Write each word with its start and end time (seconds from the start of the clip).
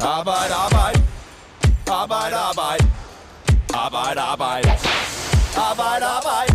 Arbejde, 0.00 0.54
arbejde. 0.54 1.02
Arbejde, 1.90 2.36
arbejde. 2.36 2.84
Arbejde, 3.74 4.20
arbejde. 4.20 4.70
Arbejde, 5.56 6.06
arbejde. 6.06 6.52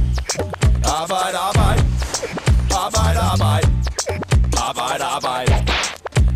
Arbejde, 0.85 1.37
arbejde. 1.37 1.83
Arbejde, 2.71 3.19
arbejde. 3.19 3.67
Arbejde, 4.57 5.03
arbejde. 5.03 5.53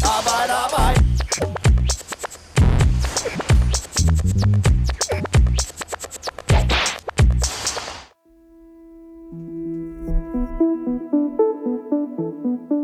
Arbejde, 0.03 0.53
arbejde. 0.53 1.05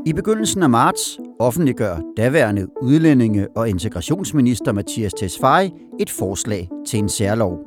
I 0.06 0.14
begyndelsen 0.14 0.64
af 0.64 0.70
marts 0.70 1.21
offentliggør 1.42 1.98
daværende 2.18 2.68
udlændinge- 2.82 3.48
og 3.56 3.70
integrationsminister 3.70 4.72
Mathias 4.72 5.14
Tesfaye 5.14 5.72
et 6.00 6.10
forslag 6.10 6.70
til 6.88 7.00
en 7.00 7.10
særlov. 7.10 7.60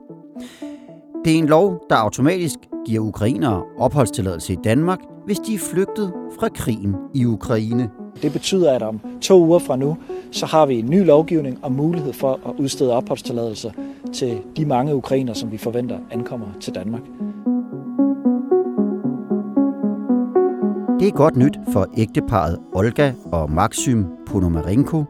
Det 1.25 1.35
er 1.35 1.39
en 1.39 1.47
lov, 1.47 1.85
der 1.91 1.97
automatisk 1.97 2.59
giver 2.87 3.01
ukrainere 3.01 3.63
opholdstilladelse 3.79 4.53
i 4.53 4.57
Danmark, 4.65 4.99
hvis 5.27 5.39
de 5.39 5.55
er 5.55 5.59
flygtet 5.59 6.13
fra 6.39 6.49
krigen 6.49 6.95
i 7.15 7.25
Ukraine. 7.25 7.91
Det 8.23 8.33
betyder, 8.33 8.73
at 8.73 8.83
om 8.83 9.01
to 9.23 9.45
uger 9.45 9.59
fra 9.59 9.77
nu, 9.77 9.97
så 10.31 10.47
har 10.47 10.67
vi 10.67 10.79
en 10.79 10.91
ny 10.91 11.07
lovgivning 11.07 11.59
og 11.63 11.73
mulighed 11.73 12.13
for 12.13 12.41
at 12.47 12.55
udstede 12.59 12.93
opholdstilladelser 12.93 13.71
til 14.13 14.39
de 14.57 14.67
mange 14.67 14.95
ukrainer, 14.95 15.33
som 15.33 15.53
vi 15.53 15.57
forventer 15.57 15.99
ankommer 16.11 16.47
til 16.61 16.75
Danmark. 16.75 17.03
Det 21.05 21.13
er 21.13 21.17
godt 21.17 21.37
nyt 21.37 21.59
for 21.73 21.87
ægteparet 21.97 22.59
Olga 22.73 23.13
og 23.33 23.51
Maxim 23.51 24.07
Ponomarenko. 24.27 25.05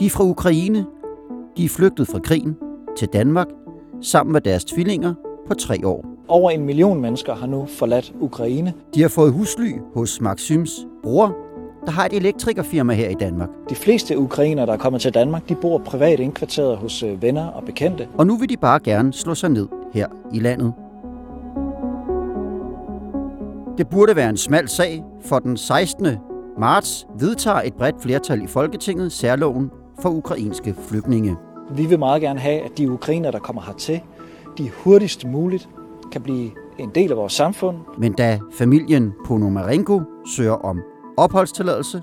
De 0.00 0.06
er 0.06 0.10
fra 0.10 0.24
Ukraine. 0.24 0.86
De 1.56 1.64
er 1.64 1.68
flygtet 1.68 2.08
fra 2.08 2.18
krigen 2.18 2.56
til 2.96 3.08
Danmark 3.08 3.46
sammen 4.02 4.32
med 4.32 4.40
deres 4.40 4.64
tvillinger 4.64 5.14
på 5.48 5.54
tre 5.54 5.86
år. 5.86 6.04
Over 6.28 6.50
en 6.50 6.64
million 6.64 7.00
mennesker 7.00 7.34
har 7.34 7.46
nu 7.46 7.66
forladt 7.66 8.12
Ukraine. 8.20 8.72
De 8.94 9.02
har 9.02 9.08
fået 9.08 9.32
husly 9.32 9.72
hos 9.94 10.20
Maxims 10.20 10.70
bror, 11.02 11.36
der 11.86 11.90
har 11.92 12.06
et 12.06 12.12
elektrikerfirma 12.12 12.94
her 12.94 13.08
i 13.08 13.14
Danmark. 13.20 13.48
De 13.68 13.74
fleste 13.74 14.18
ukrainer, 14.18 14.66
der 14.66 14.72
er 14.72 14.78
kommet 14.78 15.02
til 15.02 15.14
Danmark, 15.14 15.48
de 15.48 15.54
bor 15.54 15.78
privat 15.78 16.20
indkvarteret 16.20 16.76
hos 16.76 17.02
øh, 17.02 17.22
venner 17.22 17.46
og 17.46 17.64
bekendte. 17.64 18.08
Og 18.18 18.26
nu 18.26 18.36
vil 18.36 18.48
de 18.48 18.56
bare 18.56 18.80
gerne 18.84 19.12
slå 19.12 19.34
sig 19.34 19.50
ned 19.50 19.68
her 19.92 20.06
i 20.32 20.38
landet. 20.38 20.72
Det 23.78 23.88
burde 23.88 24.16
være 24.16 24.30
en 24.30 24.36
smal 24.36 24.68
sag, 24.68 25.04
for 25.24 25.38
den 25.38 25.56
16. 25.56 26.06
marts 26.58 27.06
vedtager 27.18 27.60
et 27.60 27.74
bredt 27.74 28.02
flertal 28.02 28.42
i 28.42 28.46
Folketinget 28.46 29.12
særloven 29.12 29.70
for 30.02 30.10
ukrainske 30.10 30.74
flygtninge. 30.88 31.36
Vi 31.70 31.86
vil 31.86 31.98
meget 31.98 32.22
gerne 32.22 32.40
have, 32.40 32.60
at 32.60 32.78
de 32.78 32.90
ukrainer, 32.90 33.30
der 33.30 33.38
kommer 33.38 33.62
hertil, 33.62 34.00
de 34.58 34.70
hurtigst 34.70 35.26
muligt 35.26 35.68
kan 36.12 36.22
blive 36.22 36.50
en 36.78 36.90
del 36.94 37.10
af 37.10 37.16
vores 37.16 37.32
samfund. 37.32 37.76
Men 37.98 38.12
da 38.12 38.40
familien 38.52 39.12
Ponomarenko 39.26 40.00
søger 40.36 40.52
om 40.64 40.80
opholdstilladelse, 41.16 42.02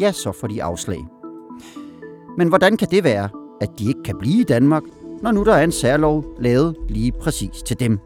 ja, 0.00 0.12
så 0.12 0.32
får 0.32 0.46
de 0.46 0.62
afslag. 0.62 1.06
Men 2.36 2.48
hvordan 2.48 2.76
kan 2.76 2.88
det 2.90 3.04
være, 3.04 3.28
at 3.60 3.68
de 3.78 3.88
ikke 3.88 4.02
kan 4.02 4.18
blive 4.18 4.40
i 4.40 4.44
Danmark, 4.44 4.82
når 5.22 5.32
nu 5.32 5.44
der 5.44 5.54
er 5.54 5.64
en 5.64 5.72
særlov 5.72 6.24
lavet 6.40 6.76
lige 6.88 7.12
præcis 7.12 7.62
til 7.62 7.80
dem? 7.80 7.98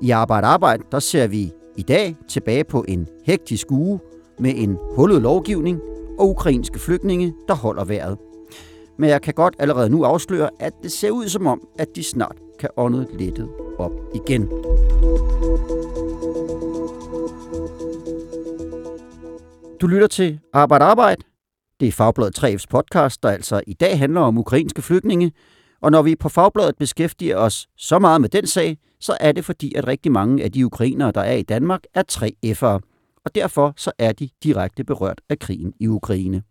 I 0.00 0.10
Arbejde 0.10 0.46
Arbejde, 0.46 0.82
der 0.92 0.98
ser 0.98 1.26
vi 1.26 1.52
i 1.76 1.82
dag 1.82 2.16
tilbage 2.28 2.64
på 2.64 2.84
en 2.88 3.08
hektisk 3.24 3.70
uge 3.70 4.00
med 4.38 4.52
en 4.56 4.78
hullet 4.96 5.22
lovgivning 5.22 5.80
og 6.18 6.28
ukrainske 6.28 6.78
flygtninge, 6.78 7.34
der 7.48 7.54
holder 7.54 7.84
vejret. 7.84 8.18
Men 8.98 9.10
jeg 9.10 9.22
kan 9.22 9.34
godt 9.34 9.54
allerede 9.58 9.90
nu 9.90 10.04
afsløre, 10.04 10.50
at 10.60 10.72
det 10.82 10.92
ser 10.92 11.10
ud 11.10 11.28
som 11.28 11.46
om, 11.46 11.68
at 11.78 11.88
de 11.96 12.04
snart 12.04 12.36
kan 12.60 12.68
ånde 12.76 13.06
lettet 13.18 13.48
op 13.78 13.92
igen. 14.14 14.48
Du 19.80 19.86
lytter 19.86 20.06
til 20.06 20.40
Arbejde 20.52 20.84
Arbejde. 20.84 21.22
Det 21.80 21.88
er 21.88 21.92
Fagbladet 21.92 22.44
3F's 22.44 22.64
podcast, 22.70 23.22
der 23.22 23.30
altså 23.30 23.60
i 23.66 23.72
dag 23.72 23.98
handler 23.98 24.20
om 24.20 24.38
ukrainske 24.38 24.82
flygtninge. 24.82 25.32
Og 25.82 25.90
når 25.90 26.02
vi 26.02 26.16
på 26.16 26.28
Fagbladet 26.28 26.76
beskæftiger 26.76 27.36
os 27.36 27.68
så 27.76 27.98
meget 27.98 28.20
med 28.20 28.28
den 28.28 28.46
sag, 28.46 28.78
så 29.00 29.16
er 29.20 29.32
det 29.32 29.44
fordi, 29.44 29.74
at 29.74 29.86
rigtig 29.86 30.12
mange 30.12 30.44
af 30.44 30.52
de 30.52 30.66
ukrainere, 30.66 31.12
der 31.12 31.20
er 31.20 31.34
i 31.34 31.42
Danmark, 31.42 31.82
er 31.94 32.02
3F'ere. 32.12 32.88
Og 33.24 33.34
derfor 33.34 33.74
så 33.76 33.92
er 33.98 34.12
de 34.12 34.28
direkte 34.42 34.84
berørt 34.84 35.20
af 35.28 35.38
krigen 35.38 35.72
i 35.80 35.86
Ukraine. 35.86 36.42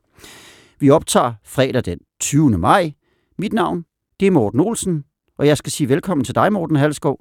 Vi 0.80 0.90
optager 0.90 1.34
fredag 1.44 1.86
den 1.86 2.00
20. 2.20 2.58
maj. 2.58 2.92
Mit 3.38 3.54
navn, 3.54 3.86
det 4.20 4.28
er 4.28 4.32
Morten 4.32 4.60
Olsen, 4.60 5.04
og 5.38 5.48
jeg 5.48 5.58
skal 5.58 5.72
sige 5.72 5.90
velkommen 5.90 6.24
til 6.24 6.36
dig, 6.36 6.54
Morten 6.54 6.76
Halskov. 6.76 7.20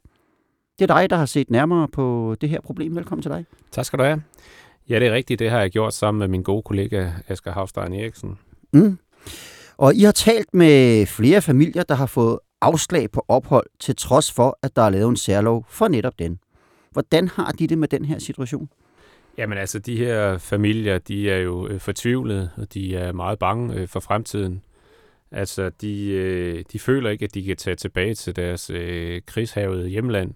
Det 0.79 0.91
er 0.91 0.95
dig, 0.95 1.11
der 1.11 1.17
har 1.17 1.27
set 1.27 1.51
nærmere 1.51 1.89
på 1.89 2.37
det 2.41 2.49
her 2.49 2.61
problem. 2.61 2.97
Velkommen 2.97 3.23
til 3.23 3.31
dig. 3.31 3.45
Tak 3.71 3.85
skal 3.85 3.99
du 3.99 4.05
have. 4.05 4.23
Ja, 4.89 4.99
det 4.99 5.09
er 5.09 5.13
rigtigt. 5.13 5.39
Det 5.39 5.51
har 5.51 5.61
jeg 5.61 5.71
gjort 5.71 5.95
sammen 5.95 6.19
med 6.19 6.29
min 6.29 6.43
gode 6.43 6.63
kollega 6.63 7.11
Asger 7.29 7.53
Havstein 7.53 7.93
Eriksen. 7.93 8.39
Mm. 8.73 8.99
Og 9.81 9.95
I 9.95 10.03
har 10.03 10.13
talt 10.13 10.55
med 10.55 11.07
flere 11.07 11.43
familier, 11.43 11.83
der 11.83 11.95
har 11.95 12.07
fået 12.07 12.39
afslag 12.61 13.11
på 13.11 13.25
ophold, 13.29 13.67
til 13.79 13.97
trods 13.97 14.33
for, 14.33 14.59
at 14.63 14.77
der 14.77 14.83
er 14.83 14.91
lavet 14.91 15.09
en 15.09 15.17
særlov 15.17 15.67
for 15.69 15.89
netop 15.89 16.19
den. 16.19 16.39
Hvordan 16.91 17.29
har 17.29 17.53
de 17.53 17.67
det 17.67 17.79
med 17.79 17.89
den 17.89 18.05
her 18.05 18.19
situation? 18.19 18.69
Jamen 19.39 19.59
altså, 19.59 19.79
de 19.79 19.97
her 19.97 20.39
familier, 20.39 20.99
de 20.99 21.31
er 21.31 21.39
jo 21.39 21.69
øh, 21.69 21.81
fortvivlede, 21.81 22.51
og 22.57 22.75
de 22.75 22.97
er 22.97 23.13
meget 23.13 23.39
bange 23.39 23.75
øh, 23.75 23.89
for 23.89 24.01
fremtiden. 24.01 24.63
Altså, 25.31 25.71
de, 25.81 26.11
øh, 26.11 26.65
de 26.73 26.79
føler 26.79 27.11
ikke, 27.11 27.25
at 27.25 27.35
de 27.35 27.45
kan 27.45 27.57
tage 27.57 27.77
tilbage 27.77 28.15
til 28.15 28.37
deres 28.37 28.71
krigshavede 29.27 29.89
hjemland. 29.89 30.35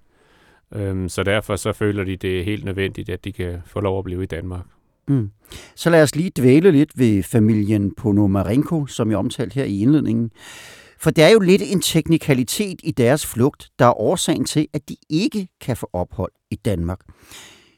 Øhm, 0.73 1.09
så 1.09 1.23
derfor 1.23 1.57
så 1.57 1.73
føler 1.73 2.05
de, 2.05 2.17
det 2.17 2.41
er 2.41 2.45
helt 2.45 2.65
nødvendigt, 2.65 3.09
at 3.09 3.25
de 3.25 3.33
kan 3.33 3.63
få 3.67 3.81
lov 3.81 3.99
at 3.99 4.05
blive 4.05 4.23
i 4.23 4.27
Danmark. 4.27 4.65
Mm. 5.09 5.31
Så 5.75 5.91
lad 5.91 6.03
os 6.03 6.17
lige 6.17 6.31
dvæle 6.37 6.71
lidt 6.71 6.99
ved 6.99 7.23
familien 7.23 7.95
Ponomarenko, 7.95 8.87
som 8.87 9.11
jeg 9.11 9.19
omtalte 9.19 9.55
her 9.55 9.65
i 9.65 9.81
indledningen. 9.81 10.31
For 10.99 11.11
det 11.11 11.25
er 11.25 11.29
jo 11.29 11.39
lidt 11.39 11.63
en 11.65 11.81
teknikalitet 11.81 12.81
i 12.83 12.91
deres 12.91 13.27
flugt, 13.27 13.69
der 13.79 13.85
er 13.85 14.01
årsagen 14.01 14.45
til, 14.45 14.69
at 14.73 14.89
de 14.89 14.97
ikke 15.11 15.49
kan 15.61 15.77
få 15.77 15.91
ophold 15.93 16.33
i 16.51 16.57
Danmark. 16.57 17.01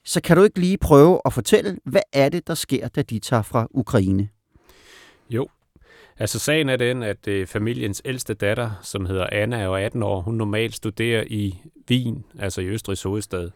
Så 0.05 0.21
kan 0.21 0.37
du 0.37 0.43
ikke 0.43 0.61
lige 0.61 0.79
prøve 0.79 1.21
at 1.25 1.33
fortælle, 1.33 1.79
hvad 1.85 2.03
er 2.13 2.29
det, 2.29 2.47
der 2.47 2.55
sker, 2.55 2.89
da 2.89 3.03
de 3.03 3.19
tager 3.19 3.43
fra 3.43 3.67
Ukraine? 3.71 4.29
Jo, 5.31 5.49
altså 6.19 6.39
sagen 6.39 6.69
er 6.69 6.77
den, 6.77 7.03
at 7.03 7.29
øh, 7.29 7.47
familiens 7.47 8.03
ældste 8.05 8.35
datter, 8.35 8.71
som 8.83 9.07
hedder 9.07 9.27
Anna 9.33 9.61
er 9.61 9.71
18 9.71 10.03
år, 10.03 10.21
hun 10.21 10.35
normalt 10.35 10.75
studerer 10.75 11.25
i 11.27 11.55
Wien, 11.91 12.25
altså 12.39 12.61
i 12.61 12.67
Østrigs 12.67 13.03
hovedstad. 13.03 13.51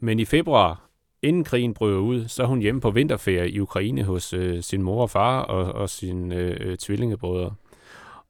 Men 0.00 0.18
i 0.18 0.24
februar, 0.24 0.91
inden 1.22 1.44
krigen 1.44 1.74
bryder 1.74 1.98
ud, 1.98 2.28
så 2.28 2.42
er 2.42 2.46
hun 2.46 2.60
hjemme 2.60 2.80
på 2.80 2.90
vinterferie 2.90 3.50
i 3.50 3.60
Ukraine 3.60 4.02
hos 4.02 4.32
øh, 4.32 4.62
sin 4.62 4.82
mor 4.82 5.02
og 5.02 5.10
far 5.10 5.40
og, 5.42 5.72
og 5.72 5.90
sine 5.90 6.34
øh, 6.34 6.76
tvillingebrødre. 6.76 7.54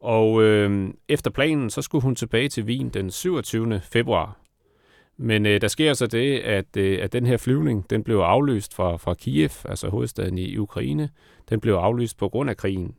Og 0.00 0.42
øh, 0.42 0.90
efter 1.08 1.30
planen, 1.30 1.70
så 1.70 1.82
skulle 1.82 2.02
hun 2.02 2.14
tilbage 2.14 2.48
til 2.48 2.64
Wien 2.64 2.88
den 2.88 3.10
27. 3.10 3.80
februar. 3.80 4.36
Men 5.16 5.46
øh, 5.46 5.60
der 5.60 5.68
sker 5.68 5.94
så 5.94 6.06
det, 6.06 6.38
at, 6.38 6.76
øh, 6.76 6.98
at 7.02 7.12
den 7.12 7.26
her 7.26 7.36
flyvning, 7.36 7.90
den 7.90 8.04
blev 8.04 8.16
aflyst 8.16 8.74
fra, 8.74 8.96
fra 8.96 9.14
Kiev, 9.14 9.50
altså 9.64 9.88
hovedstaden 9.88 10.38
i 10.38 10.56
Ukraine. 10.56 11.08
Den 11.48 11.60
blev 11.60 11.74
aflyst 11.74 12.18
på 12.18 12.28
grund 12.28 12.50
af 12.50 12.56
krigen. 12.56 12.94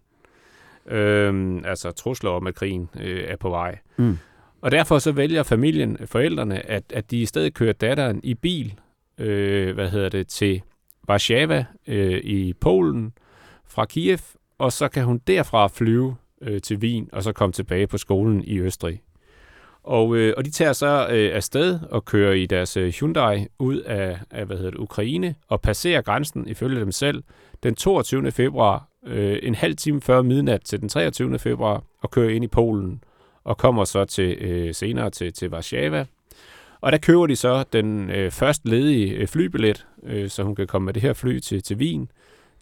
Øh, 0.88 1.62
altså 1.66 1.92
trusler 1.92 2.30
om, 2.30 2.48
at 2.48 2.56
krigen 2.56 2.90
øh, 3.02 3.24
er 3.28 3.36
på 3.36 3.50
vej. 3.50 3.78
Mm. 3.98 4.18
Og 4.62 4.72
derfor 4.72 5.00
så 5.00 5.12
vælger 5.12 5.44
familien, 5.44 5.98
forældrene, 6.06 6.70
at, 6.70 6.84
at 6.94 7.12
de 7.12 7.22
i 7.22 7.26
stedet 7.26 7.54
kører 7.54 7.74
datteren 7.74 8.20
i 8.24 8.34
bil, 8.34 8.74
øh, 9.18 9.74
hvad 9.74 9.90
hedder 9.90 10.10
det, 10.10 10.28
til 10.28 10.62
Warszawa 11.10 11.66
øh, 11.88 12.18
i 12.24 12.54
Polen 12.54 13.14
fra 13.68 13.86
Kiev, 13.86 14.20
og 14.58 14.72
så 14.72 14.88
kan 14.88 15.04
hun 15.04 15.22
derfra 15.28 15.68
flyve 15.68 16.16
øh, 16.42 16.62
til 16.62 16.78
Wien, 16.78 17.10
og 17.12 17.24
så 17.24 17.32
komme 17.32 17.54
tilbage 17.54 17.88
på 17.88 17.98
skolen 17.98 18.44
i 18.44 18.60
Østrig. 18.60 19.02
Og, 19.84 20.16
øh, 20.16 20.34
og 20.38 20.46
de 20.46 20.52
tager 20.52 20.74
så 20.74 21.08
øh, 21.12 21.36
afsted 21.36 21.80
og 21.92 22.06
kører 22.06 22.34
i 22.34 22.46
deres 22.46 22.78
øh, 22.78 22.94
Hyundai 22.94 23.48
ud 23.60 23.78
af, 23.78 24.20
af 24.32 24.46
hvad 24.46 24.58
hedder 24.58 24.72
det, 24.72 24.80
Ukraine 24.80 25.36
og 25.48 25.62
passerer 25.62 26.02
grænsen 26.02 26.48
ifølge 26.48 26.80
dem 26.80 26.92
selv 26.92 27.24
den 27.64 27.76
22. 27.76 28.32
februar, 28.32 28.88
øh, 29.06 29.40
en 29.44 29.56
halv 29.56 29.76
time 29.76 30.02
før 30.02 30.22
midnat 30.22 30.62
til 30.62 30.82
den 30.82 30.90
23. 30.90 31.40
februar, 31.40 31.84
og 32.02 32.12
kører 32.12 32.30
ind 32.30 32.44
i 32.44 32.48
Polen 32.48 33.04
og 33.44 33.58
kommer 33.58 33.86
så 33.86 34.06
til 34.06 34.38
øh, 34.42 34.74
senere 34.74 35.10
til, 35.10 35.34
til 35.34 35.50
Warszawa. 35.50 36.06
Og 36.84 36.92
der 36.92 36.98
køber 36.98 37.28
de 37.28 37.36
så 37.36 37.64
den 37.74 38.10
øh, 38.10 38.32
først 38.32 38.68
ledige 38.68 39.14
øh, 39.14 39.28
flybillet, 39.28 39.88
øh, 40.04 40.30
så 40.30 40.44
hun 40.44 40.56
kan 40.56 40.68
komme 40.68 40.86
med 40.86 40.94
det 40.94 41.02
her 41.02 41.14
fly 41.14 41.40
til, 41.40 41.64
til 41.64 41.78
Wien. 41.78 42.12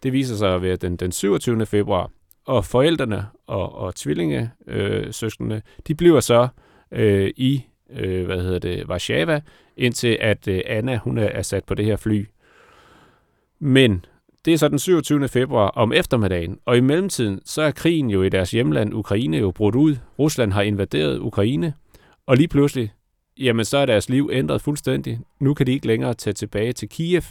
Det 0.02 0.12
viser 0.12 0.36
sig 0.36 0.54
at 0.54 0.62
være 0.62 0.76
den, 0.76 0.96
den 0.96 1.12
27. 1.12 1.66
februar. 1.66 2.10
Og 2.46 2.64
forældrene 2.64 3.26
og, 3.46 3.74
og 3.74 3.94
tvillinge, 3.94 4.50
øh, 4.66 5.12
søskende, 5.12 5.62
de 5.88 5.94
bliver 5.94 6.20
så 6.20 6.48
øh, 6.92 7.30
i 7.36 7.64
øh, 7.90 8.26
hvad 8.26 8.42
hedder 8.42 8.58
det, 8.58 8.86
Warszawa, 8.86 9.40
indtil 9.76 10.18
at 10.20 10.48
øh, 10.48 10.60
Anna 10.66 10.96
hun 10.96 11.18
er, 11.18 11.28
er 11.28 11.42
sat 11.42 11.64
på 11.64 11.74
det 11.74 11.84
her 11.84 11.96
fly. 11.96 12.26
Men 13.58 14.04
det 14.44 14.54
er 14.54 14.58
så 14.58 14.68
den 14.68 14.78
27. 14.78 15.28
februar 15.28 15.68
om 15.68 15.92
eftermiddagen, 15.92 16.58
og 16.64 16.76
i 16.76 16.80
mellemtiden, 16.80 17.40
så 17.44 17.62
er 17.62 17.70
krigen 17.70 18.10
jo 18.10 18.22
i 18.22 18.28
deres 18.28 18.50
hjemland 18.50 18.94
Ukraine 18.94 19.36
jo 19.36 19.50
brudt 19.50 19.74
ud. 19.74 19.96
Rusland 20.18 20.52
har 20.52 20.62
invaderet 20.62 21.18
Ukraine, 21.18 21.74
og 22.26 22.36
lige 22.36 22.48
pludselig, 22.48 22.92
jamen 23.42 23.64
så 23.64 23.76
er 23.78 23.86
deres 23.86 24.08
liv 24.08 24.30
ændret 24.32 24.62
fuldstændig. 24.62 25.20
Nu 25.40 25.54
kan 25.54 25.66
de 25.66 25.72
ikke 25.72 25.86
længere 25.86 26.14
tage 26.14 26.34
tilbage 26.34 26.72
til 26.72 26.88
Kiev. 26.88 27.22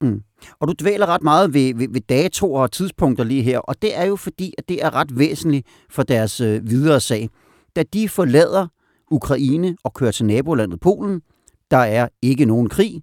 Mm. 0.00 0.22
Og 0.60 0.68
du 0.68 0.74
dvæler 0.80 1.06
ret 1.06 1.22
meget 1.22 1.54
ved, 1.54 1.74
ved, 1.74 1.88
ved 1.90 2.00
datoer 2.00 2.62
og 2.62 2.72
tidspunkter 2.72 3.24
lige 3.24 3.42
her, 3.42 3.58
og 3.58 3.82
det 3.82 3.96
er 3.96 4.04
jo 4.04 4.16
fordi, 4.16 4.54
at 4.58 4.68
det 4.68 4.84
er 4.84 4.94
ret 4.94 5.18
væsentligt 5.18 5.66
for 5.90 6.02
deres 6.02 6.40
øh, 6.40 6.70
videre 6.70 7.00
sag. 7.00 7.28
Da 7.76 7.82
de 7.82 8.08
forlader 8.08 8.66
Ukraine 9.10 9.76
og 9.84 9.94
kører 9.94 10.10
til 10.10 10.26
nabolandet 10.26 10.80
Polen, 10.80 11.22
der 11.70 11.76
er 11.76 12.08
ikke 12.22 12.44
nogen 12.44 12.68
krig. 12.68 13.02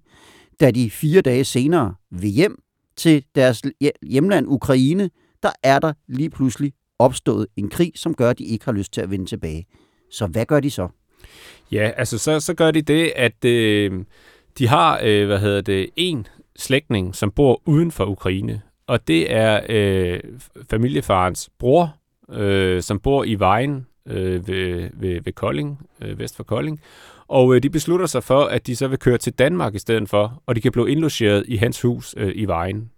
Da 0.60 0.70
de 0.70 0.90
fire 0.90 1.20
dage 1.20 1.44
senere 1.44 1.94
vil 2.10 2.30
hjem 2.30 2.58
til 2.96 3.24
deres 3.34 3.62
hjemland 4.02 4.46
Ukraine, 4.48 5.10
der 5.42 5.50
er 5.62 5.78
der 5.78 5.92
lige 6.08 6.30
pludselig 6.30 6.72
opstået 6.98 7.46
en 7.56 7.68
krig, 7.68 7.92
som 7.96 8.14
gør, 8.14 8.30
at 8.30 8.38
de 8.38 8.44
ikke 8.44 8.64
har 8.64 8.72
lyst 8.72 8.92
til 8.92 9.00
at 9.00 9.10
vende 9.10 9.26
tilbage. 9.26 9.66
Så 10.10 10.26
hvad 10.26 10.46
gør 10.46 10.60
de 10.60 10.70
så? 10.70 10.88
Ja, 11.72 11.90
altså 11.96 12.18
så, 12.18 12.40
så 12.40 12.54
gør 12.54 12.70
de 12.70 12.82
det, 12.82 13.12
at 13.16 13.44
øh, 13.44 14.04
de 14.58 14.68
har, 14.68 15.00
øh, 15.02 15.26
hvad 15.26 15.38
hedder 15.38 15.60
det, 15.60 15.90
en 15.96 16.26
slægtning, 16.56 17.14
som 17.14 17.30
bor 17.30 17.62
uden 17.64 17.90
for 17.90 18.04
Ukraine. 18.04 18.62
Og 18.86 19.08
det 19.08 19.32
er 19.32 19.60
øh, 19.68 20.20
familiefarens 20.70 21.50
bror, 21.58 21.96
øh, 22.32 22.82
som 22.82 23.00
bor 23.00 23.24
i 23.24 23.34
vejen 23.34 23.86
øh, 24.06 24.48
ved, 24.48 24.90
ved, 24.94 25.20
ved 25.24 25.32
Kolding, 25.32 25.86
øh, 26.02 26.18
vest 26.18 26.36
for 26.36 26.44
Kolding. 26.44 26.80
Og 27.28 27.54
øh, 27.54 27.62
de 27.62 27.70
beslutter 27.70 28.06
sig 28.06 28.24
for, 28.24 28.44
at 28.44 28.66
de 28.66 28.76
så 28.76 28.88
vil 28.88 28.98
køre 28.98 29.18
til 29.18 29.32
Danmark 29.32 29.74
i 29.74 29.78
stedet 29.78 30.08
for, 30.08 30.42
og 30.46 30.56
de 30.56 30.60
kan 30.60 30.72
blive 30.72 30.90
indlogeret 30.90 31.44
i 31.48 31.56
hans 31.56 31.82
hus 31.82 32.14
øh, 32.16 32.32
i 32.34 32.44
vejen. 32.44 32.90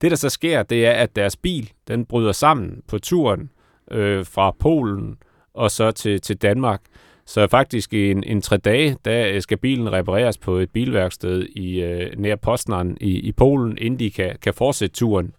Det, 0.00 0.10
der 0.10 0.16
så 0.16 0.28
sker, 0.28 0.62
det 0.62 0.86
er, 0.86 0.92
at 0.92 1.16
deres 1.16 1.36
bil, 1.36 1.72
den 1.88 2.04
bryder 2.04 2.32
sammen 2.32 2.82
på 2.88 2.98
turen 2.98 3.50
øh, 3.90 4.26
fra 4.26 4.50
Polen 4.58 5.16
og 5.54 5.70
så 5.70 5.90
til, 5.90 6.20
til 6.20 6.36
Danmark. 6.36 6.80
Så 7.26 7.46
faktisk 7.46 7.92
i 7.92 8.10
en, 8.10 8.24
en 8.24 8.42
tre 8.42 8.56
dage, 8.56 8.96
der 9.04 9.40
skal 9.40 9.58
bilen 9.58 9.92
repareres 9.92 10.38
på 10.38 10.56
et 10.56 10.70
bilværksted 10.70 11.42
i 11.42 11.82
øh, 11.82 12.18
nær 12.18 12.36
Postnan 12.36 12.96
i, 13.00 13.10
i 13.10 13.32
Polen, 13.32 13.78
inden 13.78 13.98
de 13.98 14.10
kan, 14.10 14.36
kan 14.42 14.54
fortsætte 14.54 14.94
turen 14.94 15.34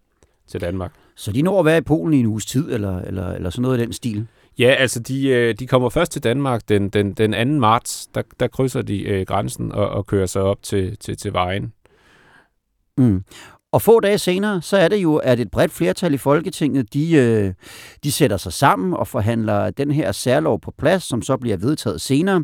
til 0.48 0.62
Danmark. 0.62 0.92
Så 1.16 1.32
de 1.32 1.42
når 1.42 1.60
at 1.60 1.66
være 1.66 1.78
i 1.78 1.82
Polen 1.82 2.14
i 2.14 2.20
en 2.20 2.26
uges 2.26 2.46
tid, 2.46 2.74
eller, 2.74 3.00
eller, 3.00 3.32
eller 3.32 3.50
sådan 3.50 3.62
noget 3.62 3.78
i 3.78 3.82
den 3.82 3.94
stil? 3.94 4.28
Ja, 4.60 4.76
altså 4.80 5.00
de, 5.00 5.28
øh, 5.28 5.56
de 5.60 5.68
kommer 5.68 5.90
først 5.90 6.12
til 6.12 6.24
Danmark 6.24 6.70
den, 6.70 6.90
den, 6.90 7.14
den 7.14 7.32
2. 7.32 7.60
marts. 7.60 8.08
Der, 8.16 8.22
der 8.40 8.48
krydser 8.48 8.82
de 8.82 9.04
øh, 9.04 9.26
grænsen 9.26 9.72
og, 9.72 9.90
og 9.90 10.06
kører 10.06 10.26
sig 10.26 10.42
op 10.42 10.64
til, 10.64 10.98
til, 10.98 11.18
til 11.18 11.34
vejen. 11.34 11.74
Mm. 12.98 13.24
Og 13.76 13.82
få 13.82 14.00
dage 14.00 14.18
senere, 14.18 14.62
så 14.62 14.78
er 14.78 14.88
det 14.88 14.98
jo, 14.98 15.16
at 15.16 15.40
et 15.40 15.52
bredt 15.52 15.72
flertal 15.72 16.14
i 16.14 16.18
Folketinget, 16.18 16.94
de, 16.94 17.14
øh, 17.14 17.54
de 18.04 18.12
sætter 18.12 18.38
sig 18.38 18.54
sammen 18.54 18.94
og 18.94 19.08
forhandler 19.08 19.70
den 19.70 19.92
her 19.92 20.12
særlov 20.12 20.60
på 20.60 20.72
plads, 20.78 21.04
som 21.04 21.22
så 21.22 21.38
bliver 21.38 21.58
vedtaget 21.58 22.02
senere. 22.02 22.44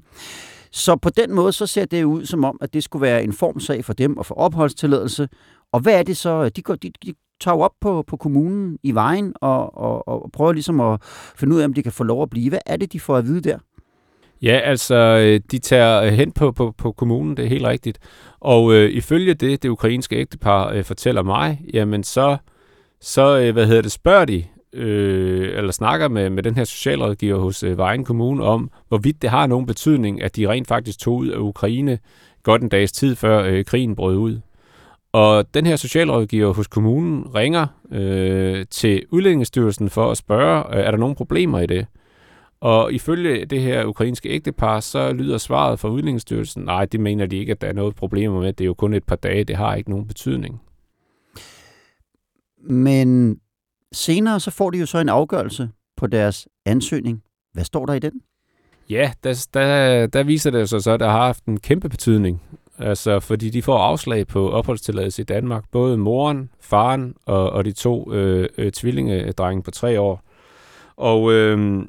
Så 0.71 0.95
på 0.95 1.09
den 1.09 1.33
måde, 1.33 1.51
så 1.51 1.67
ser 1.67 1.85
det 1.85 2.03
ud 2.03 2.25
som 2.25 2.43
om, 2.43 2.57
at 2.61 2.73
det 2.73 2.83
skulle 2.83 3.01
være 3.01 3.23
en 3.23 3.33
formsag 3.33 3.85
for 3.85 3.93
dem 3.93 4.19
at 4.19 4.25
få 4.25 4.33
opholdstilladelse. 4.33 5.29
Og 5.73 5.79
hvad 5.79 5.99
er 5.99 6.03
det 6.03 6.17
så? 6.17 6.49
De, 6.49 6.61
går, 6.61 6.75
de, 6.75 6.91
de 7.03 7.13
tager 7.41 7.57
op 7.57 7.73
på, 7.81 8.03
på 8.07 8.17
kommunen 8.17 8.77
i 8.83 8.91
vejen 8.91 9.33
og, 9.41 9.77
og, 9.77 10.07
og 10.07 10.29
prøver 10.33 10.53
ligesom 10.53 10.79
at 10.79 11.01
finde 11.35 11.55
ud 11.55 11.61
af, 11.61 11.65
om 11.65 11.73
de 11.73 11.83
kan 11.83 11.91
få 11.91 12.03
lov 12.03 12.23
at 12.23 12.29
blive. 12.29 12.49
Hvad 12.49 12.59
er 12.65 12.77
det, 12.77 12.93
de 12.93 12.99
får 12.99 13.17
at 13.17 13.25
vide 13.25 13.41
der? 13.41 13.57
Ja, 14.41 14.59
altså, 14.63 14.95
øh, 14.95 15.39
de 15.51 15.59
tager 15.59 16.01
øh, 16.01 16.13
hen 16.13 16.31
på, 16.31 16.51
på, 16.51 16.73
på 16.77 16.91
kommunen, 16.91 17.37
det 17.37 17.45
er 17.45 17.49
helt 17.49 17.65
rigtigt. 17.65 17.99
Og 18.39 18.73
øh, 18.73 18.89
ifølge 18.89 19.33
det, 19.33 19.63
det 19.63 19.69
ukrainske 19.69 20.15
ægtepar 20.15 20.71
øh, 20.71 20.83
fortæller 20.83 21.23
mig, 21.23 21.61
jamen 21.73 22.03
så, 22.03 22.37
så 23.01 23.39
øh, 23.39 23.53
hvad 23.53 23.67
hedder 23.67 23.81
det, 23.81 23.91
spørger 23.91 24.25
de, 24.25 24.43
øh, 24.73 25.57
eller 25.57 25.71
snakker 25.71 26.07
med, 26.07 26.29
med 26.29 26.43
den 26.43 26.55
her 26.55 26.63
socialrådgiver 26.63 27.39
hos 27.39 27.63
øh, 27.63 27.77
Vejen 27.77 28.05
Kommune 28.05 28.43
om, 28.43 28.71
hvorvidt 28.87 29.21
det 29.21 29.29
har 29.29 29.47
nogen 29.47 29.65
betydning, 29.65 30.23
at 30.23 30.35
de 30.35 30.49
rent 30.49 30.67
faktisk 30.67 30.99
tog 30.99 31.15
ud 31.15 31.27
af 31.27 31.37
Ukraine 31.37 31.99
godt 32.43 32.61
en 32.61 32.69
dags 32.69 32.91
tid 32.91 33.15
før 33.15 33.43
øh, 33.43 33.65
krigen 33.65 33.95
brød 33.95 34.17
ud. 34.17 34.39
Og 35.13 35.53
den 35.53 35.65
her 35.65 35.75
socialrådgiver 35.75 36.53
hos 36.53 36.67
kommunen 36.67 37.35
ringer 37.35 37.67
øh, 37.91 38.65
til 38.69 39.03
Udlændingsstyrelsen 39.09 39.89
for 39.89 40.11
at 40.11 40.17
spørge, 40.17 40.77
øh, 40.77 40.85
er 40.85 40.91
der 40.91 40.97
nogen 40.97 41.15
problemer 41.15 41.59
i 41.59 41.65
det? 41.65 41.85
Og 42.61 42.93
ifølge 42.93 43.45
det 43.45 43.61
her 43.61 43.85
ukrainske 43.85 44.29
ægtepar, 44.29 44.79
så 44.79 45.13
lyder 45.13 45.37
svaret 45.37 45.79
fra 45.79 45.89
Udlændingsstyrelsen, 45.89 46.63
nej, 46.63 46.85
det 46.85 46.99
mener 46.99 47.25
de 47.25 47.37
ikke, 47.37 47.51
at 47.51 47.61
der 47.61 47.67
er 47.67 47.73
noget 47.73 47.95
problemer 47.95 48.41
med. 48.41 48.53
Det 48.53 48.63
er 48.63 48.65
jo 48.65 48.73
kun 48.73 48.93
et 48.93 49.03
par 49.03 49.15
dage, 49.15 49.43
det 49.43 49.55
har 49.55 49.75
ikke 49.75 49.89
nogen 49.89 50.07
betydning. 50.07 50.61
Men 52.63 53.39
senere 53.91 54.39
så 54.39 54.51
får 54.51 54.69
de 54.69 54.77
jo 54.77 54.85
så 54.85 54.97
en 54.97 55.09
afgørelse 55.09 55.69
på 55.97 56.07
deres 56.07 56.47
ansøgning. 56.65 57.23
Hvad 57.53 57.63
står 57.63 57.85
der 57.85 57.93
i 57.93 57.99
den? 57.99 58.21
Ja, 58.89 59.11
der, 59.23 59.47
der, 59.53 60.07
der 60.07 60.23
viser 60.23 60.51
det 60.51 60.69
sig 60.69 60.83
så, 60.83 60.91
at 60.91 60.99
det 60.99 61.07
har 61.07 61.25
haft 61.25 61.45
en 61.45 61.59
kæmpe 61.59 61.89
betydning. 61.89 62.41
Altså, 62.77 63.19
fordi 63.19 63.49
de 63.49 63.61
får 63.61 63.77
afslag 63.77 64.27
på 64.27 64.49
opholdstilladelse 64.49 65.21
i 65.21 65.25
Danmark. 65.25 65.63
Både 65.71 65.97
moren, 65.97 66.49
faren 66.59 67.15
og, 67.25 67.49
og 67.49 67.65
de 67.65 67.71
to 67.71 68.13
øh, 68.13 68.49
øh, 68.57 68.71
tvillingedrenge 68.71 69.63
på 69.63 69.71
tre 69.71 69.99
år. 69.99 70.23
Og 70.95 71.33
øh, 71.33 71.85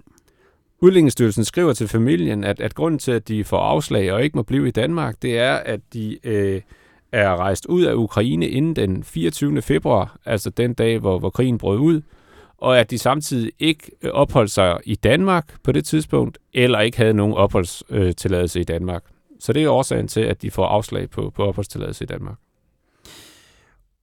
Udlændingsstyrelsen 0.82 1.44
skriver 1.44 1.72
til 1.72 1.88
familien, 1.88 2.44
at, 2.44 2.60
at 2.60 2.74
grunden 2.74 2.98
til, 2.98 3.12
at 3.12 3.28
de 3.28 3.44
får 3.44 3.58
afslag 3.58 4.12
og 4.12 4.24
ikke 4.24 4.38
må 4.38 4.42
blive 4.42 4.68
i 4.68 4.70
Danmark, 4.70 5.22
det 5.22 5.38
er, 5.38 5.54
at 5.54 5.80
de 5.92 6.18
øh, 6.24 6.60
er 7.12 7.36
rejst 7.36 7.66
ud 7.66 7.82
af 7.82 7.94
Ukraine 7.94 8.48
inden 8.48 8.76
den 8.76 9.04
24. 9.04 9.62
februar, 9.62 10.16
altså 10.26 10.50
den 10.50 10.74
dag, 10.74 10.98
hvor, 10.98 11.18
hvor 11.18 11.30
krigen 11.30 11.58
brød 11.58 11.78
ud, 11.78 12.02
og 12.58 12.78
at 12.78 12.90
de 12.90 12.98
samtidig 12.98 13.52
ikke 13.58 13.90
øh, 14.02 14.10
opholdt 14.10 14.50
sig 14.50 14.78
i 14.84 14.94
Danmark 14.94 15.54
på 15.62 15.72
det 15.72 15.84
tidspunkt, 15.84 16.38
eller 16.54 16.80
ikke 16.80 16.96
havde 16.96 17.14
nogen 17.14 17.34
opholdstilladelse 17.34 18.58
øh, 18.58 18.60
i 18.60 18.64
Danmark. 18.64 19.02
Så 19.40 19.52
det 19.52 19.64
er 19.64 19.70
årsagen 19.70 20.08
til, 20.08 20.20
at 20.20 20.42
de 20.42 20.50
får 20.50 20.66
afslag 20.66 21.10
på, 21.10 21.32
på 21.34 21.44
opholdstilladelse 21.44 22.04
i 22.04 22.06
Danmark. 22.06 22.36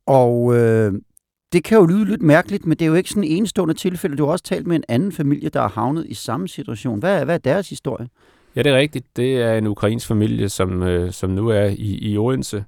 Og 0.06 0.56
øh, 0.58 0.94
det 1.54 1.64
kan 1.64 1.78
jo 1.78 1.86
lyde 1.86 2.06
lidt 2.06 2.22
mærkeligt, 2.22 2.66
men 2.66 2.78
det 2.78 2.86
er 2.86 2.90
jo 2.90 2.96
ikke 2.96 3.10
sådan 3.10 3.24
en 3.24 3.32
enestående 3.32 3.74
tilfælde. 3.74 4.16
Du 4.18 4.26
har 4.26 4.32
også 4.32 4.46
talt 4.46 4.68
med 4.68 4.76
en 4.76 4.84
anden 4.88 5.12
familie, 5.12 5.50
der 5.50 5.62
har 5.62 5.70
havnet 5.70 6.06
i 6.08 6.14
samme 6.14 6.48
situation. 6.48 7.00
Hvad 7.00 7.20
er, 7.20 7.26
hvad 7.26 7.36
er 7.36 7.40
deres 7.40 7.70
historie? 7.70 8.08
Ja, 8.56 8.62
det 8.62 8.72
er 8.72 8.78
rigtigt. 8.78 9.06
Det 9.16 9.42
er 9.42 9.54
en 9.54 9.68
ukrainsk 9.68 10.08
familie, 10.08 10.50
som, 10.50 10.84
øh, 10.84 11.12
som 11.12 11.30
nu 11.30 11.48
er 11.48 11.66
i, 11.66 12.12
i 12.12 12.18
Odense. 12.18 12.66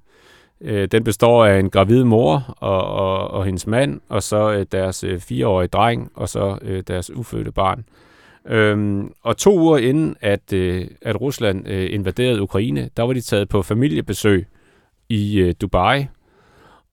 Øh, 0.62 0.88
den 0.88 1.04
består 1.04 1.46
af 1.46 1.60
en 1.60 1.70
gravid 1.70 2.04
mor 2.04 2.56
og, 2.58 2.84
og, 2.86 3.32
og 3.32 3.46
hendes 3.46 3.68
mand, 3.68 4.02
og 4.10 4.24
så 4.24 4.52
øh, 4.52 4.66
deres 4.72 5.04
øh, 5.04 5.20
fireårige 5.20 5.68
dreng, 5.68 6.12
og 6.16 6.30
så 6.30 6.58
øh, 6.62 6.84
deres 6.88 7.12
ufødte 7.16 7.52
barn. 7.52 7.86
Øhm, 8.48 9.12
og 9.24 9.38
to 9.38 9.60
uger 9.60 9.78
inden, 9.78 10.16
at, 10.22 10.54
øh, 10.54 10.88
at 11.02 11.22
Rusland 11.22 11.68
øh, 11.68 11.94
invaderede 11.94 12.42
Ukraine, 12.42 12.90
der 12.98 13.04
var 13.04 13.14
de 13.14 13.22
taget 13.22 13.50
på 13.50 13.62
familiebesøg 13.62 14.48
i 15.10 15.40
øh, 15.40 15.54
Dubai. 15.62 16.06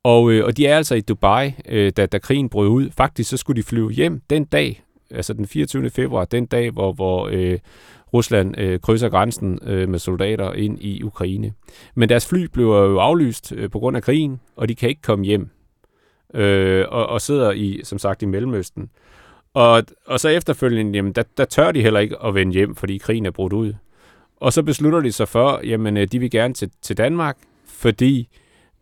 Og, 0.04 0.32
øh, 0.32 0.44
og 0.44 0.56
de 0.56 0.66
er 0.66 0.76
altså 0.76 0.94
i 0.94 1.00
Dubai, 1.00 1.52
øh, 1.68 1.92
da, 1.96 2.06
da 2.06 2.18
krigen 2.18 2.48
brød 2.48 2.68
ud. 2.68 2.90
Faktisk 2.96 3.30
så 3.30 3.36
skulle 3.36 3.62
de 3.62 3.66
flyve 3.66 3.90
hjem 3.90 4.20
den 4.30 4.44
dag, 4.44 4.82
altså 5.10 5.32
den 5.32 5.46
24. 5.46 5.90
februar, 5.90 6.24
den 6.24 6.46
dag, 6.46 6.70
hvor, 6.70 6.92
hvor 6.92 7.28
øh, 7.32 7.58
Rusland 8.14 8.58
øh, 8.58 8.80
krydser 8.80 9.08
grænsen 9.08 9.58
øh, 9.62 9.88
med 9.88 9.98
soldater 9.98 10.52
ind 10.52 10.78
i 10.80 11.02
Ukraine. 11.02 11.52
Men 11.94 12.08
deres 12.08 12.28
fly 12.28 12.44
blev 12.44 12.66
jo 12.66 12.98
aflyst 12.98 13.52
øh, 13.52 13.70
på 13.70 13.78
grund 13.78 13.96
af 13.96 14.02
krigen, 14.02 14.40
og 14.56 14.68
de 14.68 14.74
kan 14.74 14.88
ikke 14.88 15.02
komme 15.02 15.24
hjem. 15.24 15.50
Øh, 16.34 16.84
og, 16.88 17.06
og 17.06 17.20
sidder 17.20 17.52
i, 17.52 17.80
som 17.84 17.98
sagt, 17.98 18.22
i 18.22 18.26
Mellemøsten. 18.26 18.90
Og, 19.54 19.82
og 20.06 20.20
så 20.20 20.28
efterfølgende, 20.28 20.96
jamen, 20.96 21.12
der, 21.12 21.22
der 21.36 21.44
tør 21.44 21.72
de 21.72 21.82
heller 21.82 22.00
ikke 22.00 22.22
at 22.24 22.34
vende 22.34 22.52
hjem, 22.52 22.74
fordi 22.74 22.98
krigen 22.98 23.26
er 23.26 23.30
brudt 23.30 23.52
ud. 23.52 23.74
Og 24.36 24.52
så 24.52 24.62
beslutter 24.62 25.00
de 25.00 25.12
sig 25.12 25.28
for, 25.28 25.60
jamen, 25.64 25.96
øh, 25.96 26.08
de 26.12 26.18
vil 26.18 26.30
gerne 26.30 26.54
til, 26.54 26.70
til 26.82 26.96
Danmark, 26.96 27.38
fordi, 27.66 28.28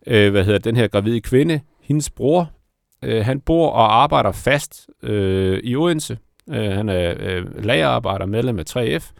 øh, 0.07 0.31
hvad 0.31 0.43
hedder 0.43 0.59
den 0.59 0.75
her 0.75 0.87
gravide 0.87 1.21
kvinde, 1.21 1.59
hendes 1.81 2.09
bror, 2.09 2.51
øh, 3.03 3.25
han 3.25 3.39
bor 3.39 3.69
og 3.69 4.03
arbejder 4.03 4.31
fast 4.31 4.89
øh, 5.03 5.59
i 5.63 5.75
Odense. 5.75 6.17
Øh, 6.49 6.71
han 6.71 6.89
er 6.89 7.13
øh, 7.19 7.63
lagerarbejder, 7.63 8.25
medlem 8.25 8.59
af 8.59 8.63
3F, 8.69 9.11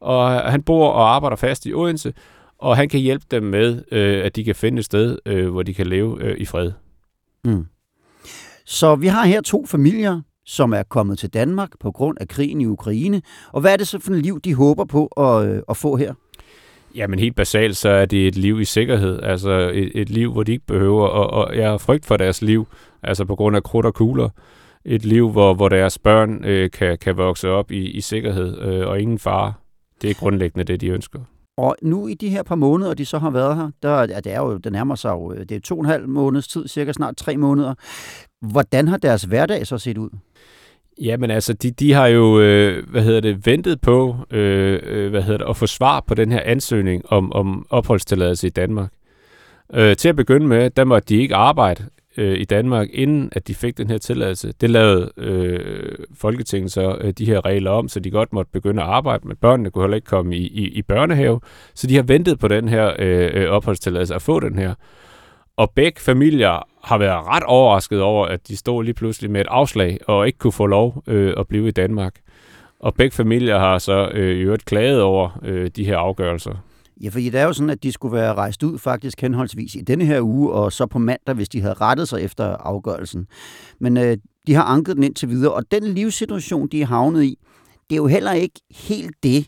og 0.00 0.30
han 0.30 0.62
bor 0.62 0.88
og 0.88 1.14
arbejder 1.14 1.36
fast 1.36 1.66
i 1.66 1.74
Odense, 1.74 2.12
og 2.58 2.76
han 2.76 2.88
kan 2.88 3.00
hjælpe 3.00 3.24
dem 3.30 3.42
med, 3.42 3.82
øh, 3.92 4.24
at 4.24 4.36
de 4.36 4.44
kan 4.44 4.54
finde 4.54 4.78
et 4.78 4.84
sted, 4.84 5.18
øh, 5.26 5.50
hvor 5.50 5.62
de 5.62 5.74
kan 5.74 5.86
leve 5.86 6.22
øh, 6.22 6.38
i 6.38 6.44
fred. 6.44 6.72
Mm. 7.44 7.66
Så 8.66 8.96
vi 8.96 9.06
har 9.06 9.26
her 9.26 9.40
to 9.40 9.66
familier, 9.66 10.20
som 10.46 10.72
er 10.72 10.82
kommet 10.82 11.18
til 11.18 11.34
Danmark 11.34 11.70
på 11.80 11.92
grund 11.92 12.18
af 12.20 12.28
krigen 12.28 12.60
i 12.60 12.66
Ukraine. 12.66 13.22
Og 13.52 13.60
hvad 13.60 13.72
er 13.72 13.76
det 13.76 13.88
så 13.88 13.98
for 13.98 14.12
et 14.12 14.22
liv, 14.22 14.40
de 14.40 14.54
håber 14.54 14.84
på 14.84 15.06
at, 15.06 15.48
øh, 15.48 15.62
at 15.68 15.76
få 15.76 15.96
her? 15.96 16.14
Jamen 16.94 17.18
helt 17.18 17.36
basalt, 17.36 17.76
så 17.76 17.88
er 17.88 18.04
det 18.04 18.28
et 18.28 18.36
liv 18.36 18.60
i 18.60 18.64
sikkerhed. 18.64 19.22
Altså 19.22 19.50
et, 19.74 19.90
et 19.94 20.10
liv, 20.10 20.32
hvor 20.32 20.42
de 20.42 20.52
ikke 20.52 20.66
behøver, 20.66 21.06
og, 21.06 21.30
og 21.30 21.56
jeg 21.56 21.70
har 21.70 21.78
frygt 21.78 22.06
for 22.06 22.16
deres 22.16 22.42
liv, 22.42 22.66
altså 23.02 23.24
på 23.24 23.36
grund 23.36 23.56
af 23.56 23.62
krudt 23.62 23.86
og 23.86 23.94
kugler. 23.94 24.28
Et 24.84 25.04
liv, 25.04 25.30
hvor, 25.30 25.54
hvor 25.54 25.68
deres 25.68 25.98
børn 25.98 26.44
øh, 26.44 26.70
kan, 26.70 26.98
kan 26.98 27.16
vokse 27.16 27.50
op 27.50 27.70
i, 27.70 27.90
i 27.90 28.00
sikkerhed 28.00 28.60
øh, 28.62 28.88
og 28.88 29.00
ingen 29.00 29.18
fare. 29.18 29.52
Det 30.02 30.10
er 30.10 30.14
grundlæggende 30.14 30.64
det, 30.64 30.80
de 30.80 30.88
ønsker. 30.88 31.20
Og 31.56 31.76
nu 31.82 32.06
i 32.06 32.14
de 32.14 32.28
her 32.28 32.42
par 32.42 32.54
måneder, 32.54 32.94
de 32.94 33.04
så 33.04 33.18
har 33.18 33.30
været 33.30 33.56
her, 33.56 33.70
der, 33.82 33.98
ja, 34.00 34.20
det 34.20 34.32
er 34.32 34.40
jo, 34.40 34.56
det 34.56 34.72
nærmer 34.72 34.94
sig 34.94 35.10
jo, 35.10 35.32
øh, 35.32 35.40
det 35.40 35.52
er 35.52 35.60
to 35.60 35.74
og 35.74 35.80
en 35.80 35.86
halv 35.86 36.08
måneds 36.08 36.48
tid, 36.48 36.68
cirka 36.68 36.92
snart 36.92 37.16
tre 37.16 37.36
måneder. 37.36 37.74
Hvordan 38.50 38.88
har 38.88 38.96
deres 38.96 39.22
hverdag 39.22 39.66
så 39.66 39.78
set 39.78 39.98
ud? 39.98 40.10
Jamen 41.00 41.30
altså, 41.30 41.52
de, 41.52 41.70
de 41.70 41.92
har 41.92 42.06
jo, 42.06 42.40
øh, 42.40 42.88
hvad 42.90 43.02
hedder 43.02 43.20
det, 43.20 43.46
ventet 43.46 43.80
på, 43.80 44.16
øh, 44.30 44.80
øh, 44.82 45.10
hvad 45.10 45.22
hedder 45.22 45.38
det, 45.38 45.48
at 45.48 45.56
få 45.56 45.66
svar 45.66 46.04
på 46.06 46.14
den 46.14 46.32
her 46.32 46.40
ansøgning 46.44 47.02
om, 47.12 47.32
om 47.32 47.66
opholdstilladelse 47.70 48.46
i 48.46 48.50
Danmark. 48.50 48.90
Øh, 49.74 49.96
til 49.96 50.08
at 50.08 50.16
begynde 50.16 50.46
med, 50.46 50.70
der 50.70 50.84
måtte 50.84 51.08
de 51.08 51.16
ikke 51.16 51.34
arbejde 51.34 51.84
øh, 52.16 52.38
i 52.38 52.44
Danmark, 52.44 52.88
inden 52.92 53.28
at 53.32 53.48
de 53.48 53.54
fik 53.54 53.78
den 53.78 53.90
her 53.90 53.98
tilladelse. 53.98 54.52
Det 54.60 54.70
lavede 54.70 55.10
øh, 55.16 55.94
Folketinget 56.14 56.72
så 56.72 56.98
øh, 57.00 57.12
de 57.12 57.26
her 57.26 57.44
regler 57.44 57.70
om, 57.70 57.88
så 57.88 58.00
de 58.00 58.10
godt 58.10 58.32
måtte 58.32 58.52
begynde 58.52 58.82
at 58.82 58.88
arbejde, 58.88 59.28
men 59.28 59.36
børnene 59.36 59.70
kunne 59.70 59.84
heller 59.84 59.96
ikke 59.96 60.06
komme 60.06 60.36
i, 60.36 60.46
i, 60.46 60.68
i 60.68 60.82
børnehave. 60.82 61.40
Så 61.74 61.86
de 61.86 61.96
har 61.96 62.02
ventet 62.02 62.38
på 62.38 62.48
den 62.48 62.68
her 62.68 62.92
øh, 62.98 63.30
øh 63.34 63.50
opholdstilladelse 63.50 64.14
at 64.14 64.22
få 64.22 64.40
den 64.40 64.58
her. 64.58 64.74
Og 65.56 65.70
begge 65.70 66.00
familier 66.00 66.68
har 66.84 66.98
været 66.98 67.26
ret 67.26 67.42
overrasket 67.42 68.02
over, 68.02 68.26
at 68.26 68.48
de 68.48 68.56
stod 68.56 68.84
lige 68.84 68.94
pludselig 68.94 69.30
med 69.30 69.40
et 69.40 69.46
afslag 69.50 69.98
og 70.06 70.26
ikke 70.26 70.38
kunne 70.38 70.52
få 70.52 70.66
lov 70.66 71.02
øh, 71.06 71.34
at 71.36 71.48
blive 71.48 71.68
i 71.68 71.70
Danmark. 71.70 72.14
Og 72.80 72.94
begge 72.94 73.16
familier 73.16 73.58
har 73.58 73.78
så 73.78 74.10
øh, 74.14 74.36
i 74.36 74.40
øvrigt 74.40 74.64
klaget 74.64 75.02
over 75.02 75.40
øh, 75.42 75.70
de 75.76 75.84
her 75.84 75.98
afgørelser. 75.98 76.54
Ja, 77.02 77.08
for 77.08 77.18
det 77.18 77.34
er 77.34 77.44
jo 77.44 77.52
sådan, 77.52 77.70
at 77.70 77.82
de 77.82 77.92
skulle 77.92 78.16
være 78.16 78.34
rejst 78.34 78.62
ud 78.62 78.78
faktisk 78.78 79.20
henholdsvis 79.20 79.74
i 79.74 79.80
denne 79.80 80.04
her 80.04 80.20
uge, 80.20 80.52
og 80.52 80.72
så 80.72 80.86
på 80.86 80.98
mandag, 80.98 81.34
hvis 81.34 81.48
de 81.48 81.60
havde 81.60 81.74
rettet 81.74 82.08
sig 82.08 82.20
efter 82.20 82.44
afgørelsen. 82.44 83.26
Men 83.78 83.96
øh, 83.96 84.16
de 84.46 84.54
har 84.54 84.62
anket 84.62 84.96
den 84.96 85.04
indtil 85.04 85.28
videre, 85.28 85.52
og 85.52 85.62
den 85.70 85.84
livssituation, 85.84 86.68
de 86.68 86.82
er 86.82 86.86
havnet 86.86 87.24
i, 87.24 87.38
det 87.90 87.96
er 87.96 88.00
jo 88.00 88.06
heller 88.06 88.32
ikke 88.32 88.60
helt 88.70 89.14
det, 89.22 89.46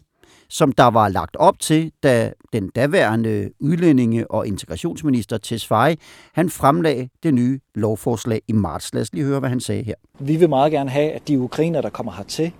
som 0.48 0.72
der 0.72 0.84
var 0.84 1.08
lagt 1.08 1.36
op 1.36 1.58
til, 1.58 1.92
da 2.02 2.32
den 2.52 2.68
daværende 2.68 3.50
udlændinge- 3.60 4.30
og 4.30 4.46
integrationsminister 4.46 5.38
Tesfaye, 5.38 5.96
han 6.32 6.50
fremlagde 6.50 7.08
det 7.22 7.34
nye 7.34 7.60
lovforslag 7.74 8.42
i 8.48 8.52
marts. 8.52 8.94
Lad 8.94 9.02
os 9.02 9.12
lige 9.12 9.24
høre, 9.24 9.40
hvad 9.40 9.48
han 9.48 9.60
sagde 9.60 9.82
her. 9.82 9.94
Vi 10.18 10.36
vil 10.36 10.48
meget 10.48 10.72
gerne 10.72 10.90
have, 10.90 11.10
at 11.12 11.28
de 11.28 11.38
ukrainer, 11.38 11.80
der 11.80 11.90
kommer 11.90 12.12
hertil, 12.12 12.52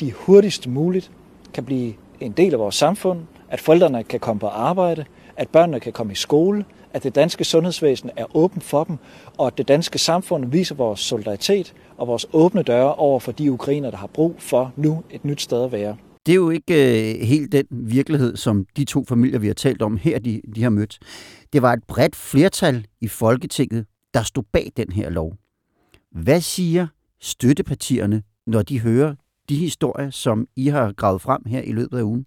de 0.00 0.12
hurtigst 0.12 0.66
muligt 0.66 1.10
kan 1.54 1.64
blive 1.64 1.94
en 2.20 2.32
del 2.32 2.52
af 2.52 2.58
vores 2.58 2.74
samfund, 2.74 3.20
at 3.48 3.60
forældrene 3.60 4.04
kan 4.04 4.20
komme 4.20 4.40
på 4.40 4.46
arbejde, 4.46 5.04
at 5.36 5.48
børnene 5.48 5.80
kan 5.80 5.92
komme 5.92 6.12
i 6.12 6.16
skole, 6.16 6.64
at 6.92 7.02
det 7.02 7.14
danske 7.14 7.44
sundhedsvæsen 7.44 8.10
er 8.16 8.36
åben 8.36 8.60
for 8.60 8.84
dem, 8.84 8.98
og 9.38 9.46
at 9.46 9.58
det 9.58 9.68
danske 9.68 9.98
samfund 9.98 10.50
viser 10.50 10.74
vores 10.74 11.00
solidaritet 11.00 11.74
og 11.96 12.06
vores 12.06 12.26
åbne 12.32 12.62
døre 12.62 12.94
over 12.94 13.20
for 13.20 13.32
de 13.32 13.52
ukrainer, 13.52 13.90
der 13.90 13.96
har 13.96 14.06
brug 14.06 14.34
for 14.38 14.72
nu 14.76 15.02
et 15.10 15.24
nyt 15.24 15.42
sted 15.42 15.64
at 15.64 15.72
være. 15.72 15.96
Det 16.28 16.32
er 16.32 16.36
jo 16.36 16.50
ikke 16.50 16.74
øh, 16.74 17.20
helt 17.20 17.52
den 17.52 17.66
virkelighed, 17.70 18.36
som 18.36 18.66
de 18.76 18.84
to 18.84 19.04
familier, 19.04 19.38
vi 19.38 19.46
har 19.46 19.54
talt 19.54 19.82
om 19.82 19.96
her, 19.96 20.18
de, 20.18 20.40
de 20.54 20.62
har 20.62 20.70
mødt. 20.70 20.98
Det 21.52 21.62
var 21.62 21.72
et 21.72 21.84
bredt 21.88 22.16
flertal 22.16 22.86
i 23.00 23.08
Folketinget, 23.08 23.86
der 24.14 24.22
stod 24.22 24.42
bag 24.52 24.72
den 24.76 24.92
her 24.92 25.10
lov. 25.10 25.36
Hvad 26.12 26.40
siger 26.40 26.86
støttepartierne, 27.20 28.22
når 28.46 28.62
de 28.62 28.80
hører 28.80 29.14
de 29.48 29.56
historier, 29.56 30.10
som 30.10 30.46
I 30.56 30.66
har 30.66 30.92
gravet 30.92 31.22
frem 31.22 31.42
her 31.46 31.62
i 31.62 31.72
løbet 31.72 31.98
af 31.98 32.02
ugen? 32.02 32.26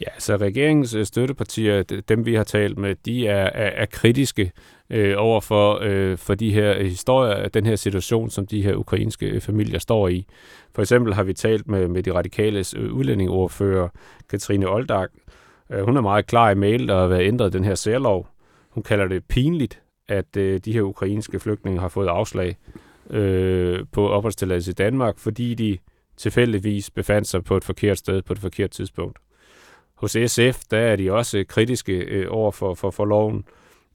Ja, 0.00 0.18
så 0.18 0.36
regeringens 0.36 0.94
øh, 0.94 1.04
støttepartier, 1.04 1.82
dem 1.82 2.26
vi 2.26 2.34
har 2.34 2.44
talt 2.44 2.78
med, 2.78 2.94
de 2.94 3.26
er, 3.26 3.44
er, 3.44 3.82
er 3.82 3.86
kritiske 3.86 4.52
øh, 4.90 5.14
over 5.18 5.40
for, 5.40 5.78
øh, 5.82 6.18
for 6.18 6.34
de 6.34 6.52
her 6.52 6.78
øh, 6.78 6.86
historier, 6.86 7.48
den 7.48 7.66
her 7.66 7.76
situation, 7.76 8.30
som 8.30 8.46
de 8.46 8.62
her 8.62 8.74
ukrainske 8.74 9.26
øh, 9.26 9.40
familier 9.40 9.78
står 9.78 10.08
i. 10.08 10.26
For 10.74 10.82
eksempel 10.82 11.14
har 11.14 11.22
vi 11.22 11.32
talt 11.32 11.68
med, 11.68 11.88
med 11.88 12.02
de 12.02 12.14
radikales 12.14 12.74
udlændingeordfører, 12.74 13.88
Katrine 14.30 14.68
Oldag. 14.68 15.06
Hun 15.82 15.96
er 15.96 16.00
meget 16.00 16.26
klar 16.26 16.50
i 16.50 16.54
mail, 16.54 16.88
der 16.88 17.00
har 17.00 17.06
været 17.06 17.26
ændret 17.26 17.52
den 17.52 17.64
her 17.64 17.74
særlov. 17.74 18.28
Hun 18.70 18.82
kalder 18.82 19.08
det 19.08 19.24
pinligt, 19.24 19.82
at 20.08 20.36
øh, 20.36 20.60
de 20.64 20.72
her 20.72 20.82
ukrainske 20.82 21.40
flygtninge 21.40 21.80
har 21.80 21.88
fået 21.88 22.08
afslag 22.08 22.56
øh, 23.10 23.84
på 23.92 24.08
opholdstilladelse 24.08 24.70
i 24.70 24.74
Danmark, 24.74 25.18
fordi 25.18 25.54
de 25.54 25.78
tilfældigvis 26.16 26.90
befandt 26.90 27.28
sig 27.28 27.44
på 27.44 27.56
et 27.56 27.64
forkert 27.64 27.98
sted 27.98 28.22
på 28.22 28.32
et 28.32 28.38
forkert 28.38 28.70
tidspunkt. 28.70 29.18
Hos 29.98 30.16
SF, 30.26 30.60
der 30.70 30.78
er 30.78 30.96
de 30.96 31.12
også 31.12 31.44
kritiske 31.48 31.92
øh, 31.92 32.26
over 32.30 32.50
for, 32.50 32.74
for, 32.74 32.90
for 32.90 33.04
loven, 33.04 33.44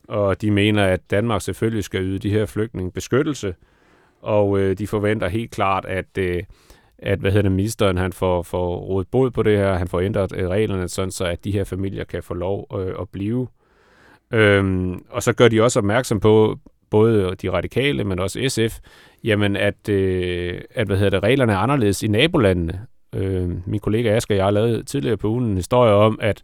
og 0.07 0.41
de 0.41 0.51
mener, 0.51 0.85
at 0.85 1.11
Danmark 1.11 1.41
selvfølgelig 1.41 1.83
skal 1.83 2.01
yde 2.01 2.19
de 2.19 2.29
her 2.29 2.45
flygtninge 2.45 2.91
beskyttelse, 2.91 3.55
og 4.21 4.59
øh, 4.59 4.77
de 4.77 4.87
forventer 4.87 5.27
helt 5.27 5.51
klart, 5.51 5.85
at, 5.85 6.17
øh, 6.17 6.43
at 6.97 7.19
hvad 7.19 7.31
hedder 7.31 7.49
det, 7.49 7.51
ministeren 7.51 7.97
han 7.97 8.13
får, 8.13 8.41
får 8.41 8.77
rådet 8.77 9.07
bod 9.07 9.31
på 9.31 9.43
det 9.43 9.57
her, 9.57 9.73
han 9.73 9.87
får 9.87 9.99
ændret 9.99 10.35
øh, 10.35 10.49
reglerne, 10.49 10.87
sådan 10.87 11.11
så 11.11 11.25
at 11.25 11.43
de 11.43 11.51
her 11.51 11.63
familier 11.63 12.03
kan 12.03 12.23
få 12.23 12.33
lov 12.33 12.67
øh, 12.79 12.95
at 13.01 13.09
blive. 13.09 13.47
Øhm, 14.33 15.05
og 15.09 15.23
så 15.23 15.33
gør 15.33 15.47
de 15.47 15.61
også 15.61 15.79
opmærksom 15.79 16.19
på, 16.19 16.59
både 16.89 17.35
de 17.41 17.51
radikale, 17.51 18.03
men 18.03 18.19
også 18.19 18.45
SF, 18.47 18.79
jamen 19.23 19.55
at, 19.55 19.89
øh, 19.89 20.61
at 20.71 20.87
hvad 20.87 20.97
hedder 20.97 21.09
det, 21.09 21.23
reglerne 21.23 21.53
er 21.53 21.57
anderledes 21.57 22.03
i 22.03 22.07
nabolandene. 22.07 22.85
Øh, 23.15 23.49
min 23.65 23.79
kollega 23.79 24.15
Asger 24.15 24.35
og 24.35 24.45
jeg 24.45 24.53
lavede 24.53 24.83
tidligere 24.83 25.17
på 25.17 25.27
ugen 25.27 25.45
en 25.45 25.55
historie 25.55 25.93
om, 25.93 26.19
at 26.21 26.43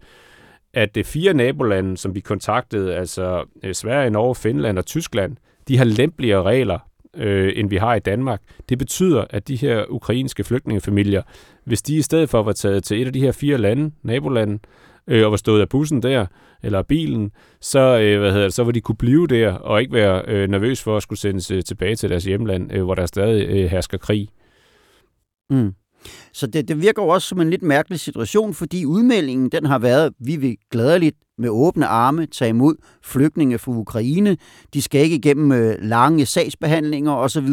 at 0.73 0.95
det 0.95 1.05
fire 1.05 1.33
nabolande, 1.33 1.97
som 1.97 2.15
vi 2.15 2.19
kontaktede, 2.19 2.95
altså 2.95 3.43
øh, 3.63 3.73
Sverige, 3.73 4.09
Norge, 4.09 4.35
Finland 4.35 4.77
og 4.77 4.85
Tyskland, 4.85 5.38
de 5.67 5.77
har 5.77 5.85
lempeligere 5.85 6.43
regler, 6.43 6.79
øh, 7.17 7.53
end 7.55 7.69
vi 7.69 7.77
har 7.77 7.95
i 7.95 7.99
Danmark. 7.99 8.41
Det 8.69 8.77
betyder, 8.77 9.25
at 9.29 9.47
de 9.47 9.55
her 9.55 9.85
ukrainske 9.89 10.43
flygtningefamilier, 10.43 11.21
hvis 11.63 11.81
de 11.81 11.95
i 11.95 12.01
stedet 12.01 12.29
for 12.29 12.43
var 12.43 12.51
taget 12.51 12.83
til 12.83 13.01
et 13.01 13.07
af 13.07 13.13
de 13.13 13.19
her 13.19 13.31
fire 13.31 13.57
lande, 13.57 13.91
nabolande, 14.03 14.59
øh, 15.07 15.25
og 15.25 15.31
var 15.31 15.38
stået 15.38 15.61
af 15.61 15.69
bussen 15.69 16.03
der, 16.03 16.25
eller 16.63 16.81
bilen, 16.81 17.31
så, 17.61 17.99
øh, 17.99 18.19
hvad 18.19 18.31
hedder 18.31 18.45
det, 18.45 18.53
så 18.53 18.63
var 18.63 18.71
de 18.71 18.81
kunne 18.81 18.97
blive 18.97 19.27
der, 19.27 19.53
og 19.53 19.81
ikke 19.81 19.93
være 19.93 20.23
øh, 20.27 20.49
nervøs 20.49 20.83
for 20.83 20.97
at 20.97 21.03
skulle 21.03 21.19
sendes 21.19 21.51
øh, 21.51 21.63
tilbage 21.63 21.95
til 21.95 22.09
deres 22.09 22.25
hjemland, 22.25 22.73
øh, 22.73 22.83
hvor 22.83 22.95
der 22.95 23.05
stadig 23.05 23.47
øh, 23.49 23.69
hersker 23.69 23.97
krig. 23.97 24.29
Mm. 25.49 25.73
Så 26.34 26.48
det, 26.48 26.68
det 26.68 26.82
virker 26.82 27.03
jo 27.03 27.10
også 27.10 27.27
som 27.27 27.41
en 27.41 27.50
lidt 27.50 27.62
mærkelig 27.62 28.00
situation, 28.00 28.53
fordi 28.53 28.86
udmeldingen 28.86 29.50
den 29.50 29.65
har 29.65 29.79
været, 29.79 30.13
vi 30.20 30.36
vil 30.36 30.58
gladeligt 30.72 31.18
med 31.38 31.50
åbne 31.50 31.88
arme 31.88 32.25
tage 32.25 32.50
imod 32.50 32.75
flygtninge 33.03 33.58
fra 33.58 33.72
Ukraine. 33.72 34.38
De 34.74 34.82
skal 34.82 35.01
ikke 35.01 35.15
igennem 35.15 35.51
øh, 35.51 35.75
lange 35.82 36.25
sagsbehandlinger 36.25 37.12
osv. 37.12 37.48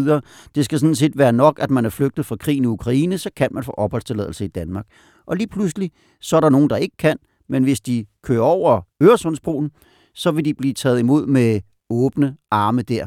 Det 0.55 0.65
skal 0.65 0.79
sådan 0.79 0.95
set 0.95 1.19
være 1.19 1.33
nok, 1.33 1.59
at 1.63 1.71
man 1.71 1.85
er 1.85 1.91
flygtet 1.91 2.27
fra 2.27 2.37
krigen 2.37 2.65
i 2.65 2.67
Ukraine, 2.67 3.19
så 3.19 3.31
kan 3.37 3.49
man 3.53 3.65
få 3.65 3.73
opholdstilladelse 3.73 4.45
i 4.45 4.49
Danmark. 4.49 4.87
Og 5.27 5.37
lige 5.37 5.49
pludselig, 5.49 5.91
så 6.21 6.37
er 6.37 6.41
der 6.41 6.49
nogen, 6.49 6.71
der 6.71 6.77
ikke 6.77 6.97
kan, 6.97 7.17
men 7.49 7.65
hvis 7.65 7.81
de 7.81 8.05
kører 8.23 8.43
over 8.43 8.81
Øresundsbroen, 9.03 9.71
så 10.15 10.31
vil 10.31 10.45
de 10.45 10.55
blive 10.55 10.75
taget 10.75 10.99
imod 10.99 11.27
med 11.27 11.61
åbne 11.91 12.37
arme 12.51 12.83
der. 12.83 13.07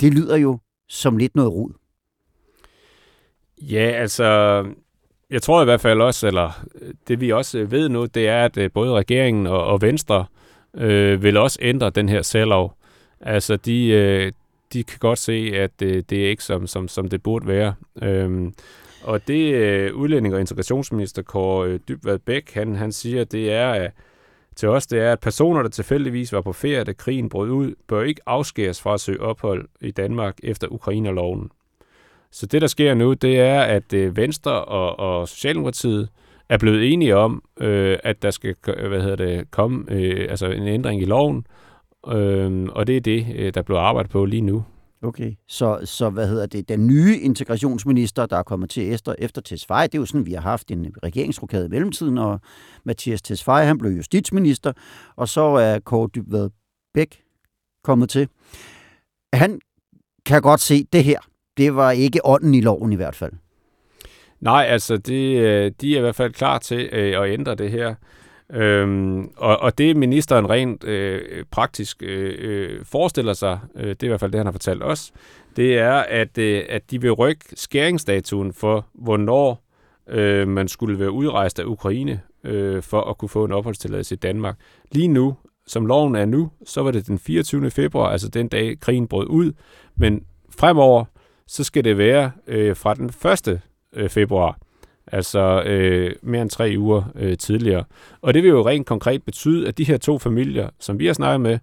Det 0.00 0.14
lyder 0.14 0.36
jo 0.36 0.58
som 0.88 1.16
lidt 1.16 1.36
noget 1.36 1.52
rod. 1.52 1.81
Ja, 3.70 3.90
altså, 3.90 4.64
jeg 5.30 5.42
tror 5.42 5.62
i 5.62 5.64
hvert 5.64 5.80
fald 5.80 6.00
også, 6.00 6.26
eller 6.26 6.64
øh, 6.82 6.94
det 7.08 7.20
vi 7.20 7.32
også 7.32 7.58
øh, 7.58 7.70
ved 7.70 7.88
nu, 7.88 8.06
det 8.06 8.28
er, 8.28 8.44
at 8.44 8.56
øh, 8.56 8.70
både 8.74 8.92
regeringen 8.92 9.46
og, 9.46 9.64
og 9.64 9.82
Venstre 9.82 10.26
øh, 10.74 11.22
vil 11.22 11.36
også 11.36 11.58
ændre 11.62 11.90
den 11.90 12.08
her 12.08 12.22
særlov. 12.22 12.74
Altså, 13.20 13.56
de, 13.56 13.88
øh, 13.88 14.32
de 14.72 14.84
kan 14.84 14.98
godt 14.98 15.18
se, 15.18 15.52
at 15.54 15.70
det, 15.80 16.10
det 16.10 16.24
er 16.24 16.28
ikke 16.30 16.44
som, 16.44 16.66
som, 16.66 16.88
som 16.88 17.08
det 17.08 17.22
burde 17.22 17.46
være. 17.46 17.74
Øhm, 18.02 18.54
og 19.04 19.28
det 19.28 19.54
øh, 19.54 19.94
udlænding- 19.94 20.34
og 20.34 20.40
integrationsminister 20.40 21.22
Kåre 21.22 21.68
øh, 21.68 21.80
Dybvad 21.88 22.18
Bæk, 22.18 22.54
han, 22.54 22.76
han 22.76 22.92
siger, 22.92 23.24
det 23.24 23.52
er 23.52 23.70
at, 23.70 23.92
til 24.56 24.68
os, 24.68 24.86
det 24.86 25.00
er, 25.00 25.12
at 25.12 25.20
personer, 25.20 25.62
der 25.62 25.68
tilfældigvis 25.68 26.32
var 26.32 26.40
på 26.40 26.52
ferie, 26.52 26.84
da 26.84 26.92
krigen 26.92 27.28
brød 27.28 27.50
ud, 27.50 27.74
bør 27.88 28.02
ikke 28.02 28.20
afskæres 28.26 28.80
fra 28.82 28.94
at 28.94 29.00
søge 29.00 29.20
ophold 29.20 29.68
i 29.80 29.90
Danmark 29.90 30.36
efter 30.42 30.68
Ukrainerloven. 30.68 31.50
Så 32.32 32.46
det, 32.46 32.62
der 32.62 32.68
sker 32.68 32.94
nu, 32.94 33.12
det 33.12 33.40
er, 33.40 33.60
at 33.60 33.92
øh, 33.92 34.16
Venstre 34.16 34.64
og, 34.64 34.98
og 34.98 35.28
Socialdemokratiet 35.28 36.08
er 36.48 36.58
blevet 36.58 36.92
enige 36.92 37.16
om, 37.16 37.42
øh, 37.60 37.98
at 38.04 38.22
der 38.22 38.30
skal 38.30 38.54
øh, 38.68 38.88
hvad 38.88 39.00
hedder 39.00 39.16
det, 39.16 39.50
komme 39.50 39.84
øh, 39.88 40.26
altså 40.30 40.46
en 40.46 40.66
ændring 40.66 41.02
i 41.02 41.04
loven, 41.04 41.46
øh, 42.08 42.68
og 42.70 42.86
det 42.86 42.96
er 42.96 43.00
det, 43.00 43.26
øh, 43.34 43.54
der 43.54 43.62
bliver 43.62 43.80
arbejdet 43.80 44.10
på 44.10 44.24
lige 44.24 44.42
nu. 44.42 44.64
Okay, 45.04 45.32
så, 45.48 45.80
så 45.84 46.10
hvad 46.10 46.28
hedder 46.28 46.46
det, 46.46 46.68
den 46.68 46.86
nye 46.86 47.18
integrationsminister, 47.18 48.26
der 48.26 48.36
er 48.36 48.42
kommet 48.42 48.70
til 48.70 48.92
efter, 48.92 49.14
efter 49.18 49.40
Tesfaye, 49.40 49.86
det 49.86 49.94
er 49.94 49.98
jo 49.98 50.06
sådan, 50.06 50.26
vi 50.26 50.32
har 50.32 50.40
haft 50.40 50.70
en 50.70 50.94
regeringsrokade 51.02 51.66
i 51.66 51.68
mellemtiden, 51.68 52.18
og 52.18 52.40
Mathias 52.84 53.22
Tesfaye, 53.22 53.66
han 53.66 53.78
blev 53.78 53.90
justitsminister, 53.90 54.72
og 55.16 55.28
så 55.28 55.40
er 55.40 55.78
Kåre 55.78 56.08
Dybvad 56.14 56.50
Bæk 56.94 57.22
kommet 57.84 58.10
til. 58.10 58.28
Han 59.32 59.60
kan 60.26 60.42
godt 60.42 60.60
se 60.60 60.84
det 60.92 61.04
her, 61.04 61.18
det 61.56 61.76
var 61.76 61.90
ikke 61.90 62.26
ånden 62.26 62.54
i 62.54 62.60
loven 62.60 62.92
i 62.92 62.96
hvert 62.96 63.14
fald. 63.14 63.32
Nej, 64.40 64.66
altså 64.68 64.96
det, 64.96 65.38
øh, 65.38 65.72
de 65.80 65.94
er 65.94 65.98
i 65.98 66.00
hvert 66.00 66.14
fald 66.14 66.32
klar 66.32 66.58
til 66.58 66.88
øh, 66.92 67.22
at 67.22 67.32
ændre 67.32 67.54
det 67.54 67.70
her. 67.70 67.94
Øhm, 68.52 69.30
og, 69.36 69.58
og 69.58 69.78
det 69.78 69.96
ministeren 69.96 70.50
rent 70.50 70.84
øh, 70.84 71.44
praktisk 71.50 72.02
øh, 72.02 72.34
øh, 72.38 72.84
forestiller 72.84 73.32
sig, 73.32 73.58
øh, 73.76 73.88
det 73.88 74.02
er 74.02 74.06
i 74.06 74.08
hvert 74.08 74.20
fald 74.20 74.32
det, 74.32 74.38
han 74.38 74.46
har 74.46 74.52
fortalt 74.52 74.82
os, 74.82 75.12
det 75.56 75.78
er, 75.78 75.94
at, 75.94 76.38
øh, 76.38 76.64
at 76.68 76.90
de 76.90 77.00
vil 77.00 77.12
rykke 77.12 77.44
skæringsdatoen 77.54 78.52
for, 78.52 78.86
hvornår 78.94 79.64
øh, 80.08 80.48
man 80.48 80.68
skulle 80.68 80.98
være 80.98 81.10
udrejst 81.10 81.58
af 81.60 81.64
Ukraine 81.64 82.20
øh, 82.44 82.82
for 82.82 83.00
at 83.00 83.18
kunne 83.18 83.28
få 83.28 83.44
en 83.44 83.52
opholdstilladelse 83.52 84.14
i 84.14 84.18
Danmark. 84.18 84.56
Lige 84.92 85.08
nu, 85.08 85.36
som 85.66 85.86
loven 85.86 86.14
er 86.14 86.24
nu, 86.24 86.50
så 86.66 86.82
var 86.82 86.90
det 86.90 87.06
den 87.06 87.18
24. 87.18 87.70
februar, 87.70 88.10
altså 88.10 88.28
den 88.28 88.48
dag 88.48 88.80
krigen 88.80 89.08
brød 89.08 89.26
ud, 89.26 89.52
men 89.96 90.24
fremover, 90.58 91.04
så 91.52 91.64
skal 91.64 91.84
det 91.84 91.98
være 91.98 92.30
øh, 92.46 92.76
fra 92.76 92.94
den 92.94 93.10
1. 93.48 93.60
Øh, 93.92 94.10
februar, 94.10 94.58
altså 95.06 95.62
øh, 95.66 96.14
mere 96.22 96.42
end 96.42 96.50
tre 96.50 96.74
uger 96.78 97.02
øh, 97.14 97.38
tidligere. 97.38 97.84
Og 98.22 98.34
det 98.34 98.42
vil 98.42 98.48
jo 98.48 98.68
rent 98.68 98.86
konkret 98.86 99.22
betyde, 99.22 99.68
at 99.68 99.78
de 99.78 99.84
her 99.84 99.96
to 99.96 100.18
familier, 100.18 100.68
som 100.80 100.98
vi 100.98 101.06
har 101.06 101.12
snakket 101.12 101.40
med, 101.40 101.58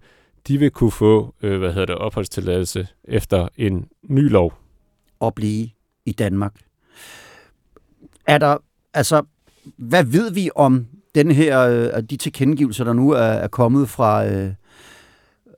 de 0.48 0.58
vil 0.58 0.70
kunne 0.70 0.90
få 0.90 1.34
øh, 1.42 1.58
hvad 1.58 1.72
hedder 1.72 1.86
det, 1.86 1.94
opholdstilladelse 1.94 2.88
efter 3.04 3.48
en 3.56 3.88
ny 4.02 4.30
lov. 4.30 4.54
Og 5.20 5.34
blive 5.34 5.68
i 6.06 6.12
Danmark. 6.12 6.54
Er 8.26 8.38
der, 8.38 8.56
altså, 8.94 9.22
hvad 9.76 10.04
ved 10.04 10.32
vi 10.32 10.50
om 10.54 10.86
den 11.14 11.30
her, 11.30 11.60
øh, 11.60 12.02
de 12.02 12.16
tilkendegivelser, 12.16 12.84
der 12.84 12.92
nu 12.92 13.10
er, 13.10 13.18
er 13.18 13.48
kommet 13.48 13.88
fra, 13.88 14.26
øh, 14.26 14.52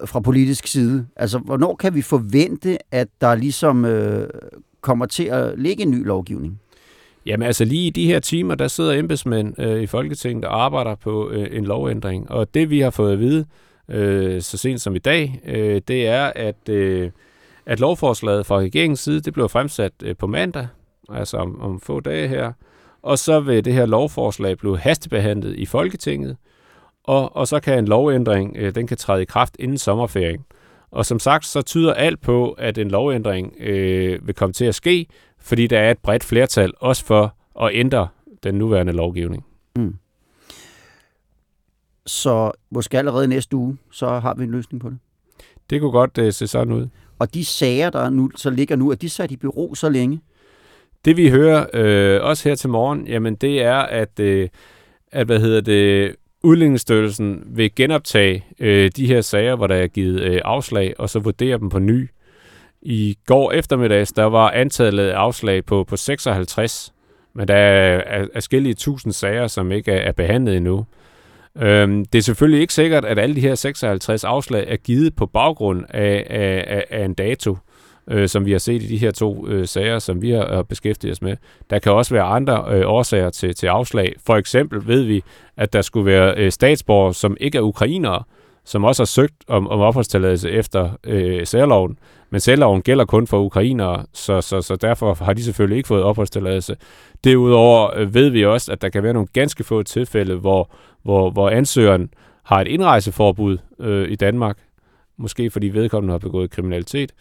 fra 0.06 0.20
politisk 0.20 0.66
side? 0.66 1.06
Altså, 1.16 1.38
hvornår 1.38 1.76
kan 1.76 1.94
vi 1.94 2.02
forvente, 2.02 2.78
at 2.90 3.08
der 3.20 3.34
ligesom 3.34 3.84
øh, 3.84 4.28
kommer 4.80 5.06
til 5.06 5.24
at 5.24 5.58
ligge 5.58 5.82
en 5.82 5.90
ny 5.90 6.06
lovgivning? 6.06 6.60
Jamen 7.26 7.46
altså 7.46 7.64
lige 7.64 7.86
i 7.86 7.90
de 7.90 8.06
her 8.06 8.20
timer, 8.20 8.54
der 8.54 8.68
sidder 8.68 8.92
embedsmænd 8.92 9.60
øh, 9.60 9.82
i 9.82 9.86
Folketinget 9.86 10.44
og 10.44 10.64
arbejder 10.64 10.94
på 10.94 11.30
øh, 11.30 11.48
en 11.52 11.64
lovændring. 11.64 12.30
Og 12.30 12.54
det 12.54 12.70
vi 12.70 12.80
har 12.80 12.90
fået 12.90 13.12
at 13.12 13.18
vide 13.18 13.46
øh, 13.88 14.42
så 14.42 14.58
sent 14.58 14.80
som 14.80 14.96
i 14.96 14.98
dag, 14.98 15.40
øh, 15.46 15.80
det 15.88 16.06
er, 16.06 16.32
at, 16.36 16.68
øh, 16.68 17.10
at 17.66 17.80
lovforslaget 17.80 18.46
fra 18.46 18.58
regeringens 18.58 19.00
side, 19.00 19.20
det 19.20 19.32
blev 19.32 19.48
fremsat 19.48 19.92
øh, 20.02 20.16
på 20.16 20.26
mandag, 20.26 20.66
altså 21.08 21.36
om, 21.36 21.60
om 21.60 21.80
få 21.80 22.00
dage 22.00 22.28
her. 22.28 22.52
Og 23.02 23.18
så 23.18 23.40
vil 23.40 23.64
det 23.64 23.72
her 23.72 23.86
lovforslag 23.86 24.58
blive 24.58 24.78
hastebehandlet 24.78 25.56
i 25.56 25.66
Folketinget, 25.66 26.36
og, 27.04 27.36
og 27.36 27.48
så 27.48 27.60
kan 27.60 27.78
en 27.78 27.88
lovændring, 27.88 28.56
øh, 28.56 28.74
den 28.74 28.86
kan 28.86 28.96
træde 28.96 29.22
i 29.22 29.24
kraft 29.24 29.56
inden 29.58 29.78
sommerferien. 29.78 30.44
Og 30.90 31.06
som 31.06 31.18
sagt, 31.18 31.46
så 31.46 31.62
tyder 31.62 31.94
alt 31.94 32.20
på, 32.20 32.50
at 32.50 32.78
en 32.78 32.90
lovændring 32.90 33.54
øh, 33.60 34.26
vil 34.26 34.34
komme 34.34 34.52
til 34.52 34.64
at 34.64 34.74
ske, 34.74 35.06
fordi 35.38 35.66
der 35.66 35.78
er 35.78 35.90
et 35.90 35.98
bredt 35.98 36.24
flertal 36.24 36.72
også 36.76 37.04
for 37.04 37.34
at 37.60 37.70
ændre 37.72 38.08
den 38.42 38.54
nuværende 38.54 38.92
lovgivning. 38.92 39.44
Mm. 39.76 39.96
Så 42.06 42.50
måske 42.70 42.98
allerede 42.98 43.28
næste 43.28 43.56
uge, 43.56 43.78
så 43.92 44.08
har 44.18 44.34
vi 44.34 44.44
en 44.44 44.50
løsning 44.50 44.80
på 44.80 44.90
det? 44.90 44.98
Det 45.70 45.80
kunne 45.80 45.90
godt 45.90 46.18
uh, 46.18 46.30
se 46.30 46.46
sådan 46.46 46.72
ud. 46.72 46.88
Og 47.18 47.34
de 47.34 47.44
sager, 47.44 47.90
der 47.90 48.10
nu, 48.10 48.30
så 48.36 48.50
ligger 48.50 48.76
nu, 48.76 48.90
er 48.90 48.94
de 48.94 49.08
sat 49.08 49.30
i 49.30 49.36
bureau 49.36 49.74
så 49.74 49.88
længe? 49.88 50.20
Det 51.04 51.16
vi 51.16 51.30
hører 51.30 51.66
øh, 51.74 52.22
også 52.22 52.48
her 52.48 52.56
til 52.56 52.70
morgen, 52.70 53.06
jamen 53.06 53.34
det 53.34 53.62
er, 53.62 53.76
at, 53.76 54.20
øh, 54.20 54.48
at 55.12 55.26
hvad 55.26 55.40
hedder 55.40 55.60
det, 55.60 56.16
Udlændingsstyrelsen 56.42 57.42
vil 57.46 57.74
genoptage 57.74 58.44
øh, 58.60 58.90
de 58.96 59.06
her 59.06 59.20
sager, 59.20 59.56
hvor 59.56 59.66
der 59.66 59.74
er 59.74 59.86
givet 59.86 60.20
øh, 60.20 60.40
afslag, 60.44 60.94
og 60.98 61.10
så 61.10 61.18
vurdere 61.18 61.58
dem 61.58 61.68
på 61.68 61.78
ny. 61.78 62.10
I 62.82 63.18
går 63.26 63.52
eftermiddags, 63.52 64.12
der 64.12 64.24
var 64.24 64.50
antallet 64.50 65.08
af 65.08 65.16
afslag 65.16 65.64
på, 65.64 65.84
på 65.84 65.96
56, 65.96 66.92
men 67.34 67.48
der 67.48 67.54
er 67.54 68.26
forskellige 68.32 68.74
tusind 68.74 69.12
sager, 69.12 69.46
som 69.46 69.72
ikke 69.72 69.92
er, 69.92 70.08
er 70.08 70.12
behandlet 70.12 70.56
endnu. 70.56 70.86
Øhm, 71.58 72.04
det 72.04 72.18
er 72.18 72.22
selvfølgelig 72.22 72.60
ikke 72.60 72.74
sikkert, 72.74 73.04
at 73.04 73.18
alle 73.18 73.34
de 73.34 73.40
her 73.40 73.54
56 73.54 74.24
afslag 74.24 74.64
er 74.68 74.76
givet 74.76 75.16
på 75.16 75.26
baggrund 75.26 75.84
af, 75.88 76.26
af, 76.30 76.84
af 76.90 77.04
en 77.04 77.14
dato, 77.14 77.56
øh, 78.10 78.28
som 78.28 78.46
vi 78.46 78.52
har 78.52 78.58
set 78.58 78.82
i 78.82 78.86
de 78.86 78.96
her 78.96 79.10
to 79.10 79.48
øh, 79.48 79.66
sager, 79.66 79.98
som 79.98 80.22
vi 80.22 80.30
har 80.30 80.62
beskæftiget 80.62 81.12
os 81.12 81.22
med. 81.22 81.36
Der 81.70 81.78
kan 81.78 81.92
også 81.92 82.14
være 82.14 82.24
andre 82.24 82.64
øh, 82.70 82.82
årsager 82.86 83.30
til, 83.30 83.54
til 83.54 83.66
afslag. 83.66 84.14
For 84.26 84.36
eksempel 84.36 84.86
ved 84.86 85.02
vi, 85.02 85.22
at 85.56 85.72
der 85.72 85.82
skulle 85.82 86.06
være 86.06 86.34
øh, 86.36 86.52
statsborgere, 86.52 87.14
som 87.14 87.36
ikke 87.40 87.58
er 87.58 87.62
ukrainere, 87.62 88.22
som 88.64 88.84
også 88.84 89.02
har 89.02 89.06
søgt 89.06 89.34
om, 89.48 89.68
om 89.68 89.80
opholdstilladelse 89.80 90.50
efter 90.50 90.90
øh, 91.04 91.46
særloven. 91.46 91.98
Men 92.30 92.40
særloven 92.40 92.82
gælder 92.82 93.04
kun 93.04 93.26
for 93.26 93.40
ukrainere, 93.40 94.04
så, 94.12 94.40
så, 94.40 94.62
så 94.62 94.76
derfor 94.76 95.14
har 95.14 95.32
de 95.32 95.44
selvfølgelig 95.44 95.76
ikke 95.76 95.86
fået 95.86 96.02
opholdstilladelse. 96.02 96.76
Derudover 97.24 97.90
øh, 97.96 98.14
ved 98.14 98.28
vi 98.28 98.44
også, 98.44 98.72
at 98.72 98.82
der 98.82 98.88
kan 98.88 99.02
være 99.02 99.12
nogle 99.12 99.28
ganske 99.32 99.64
få 99.64 99.82
tilfælde, 99.82 100.34
hvor, 100.34 100.70
hvor, 101.02 101.30
hvor 101.30 101.50
ansøgeren 101.50 102.10
har 102.42 102.60
et 102.60 102.68
indrejseforbud 102.68 103.58
øh, 103.78 104.10
i 104.10 104.16
Danmark, 104.16 104.58
måske 105.16 105.50
fordi 105.50 105.68
vedkommende 105.68 106.12
har 106.12 106.18
begået 106.18 106.50
kriminalitet, 106.50 107.12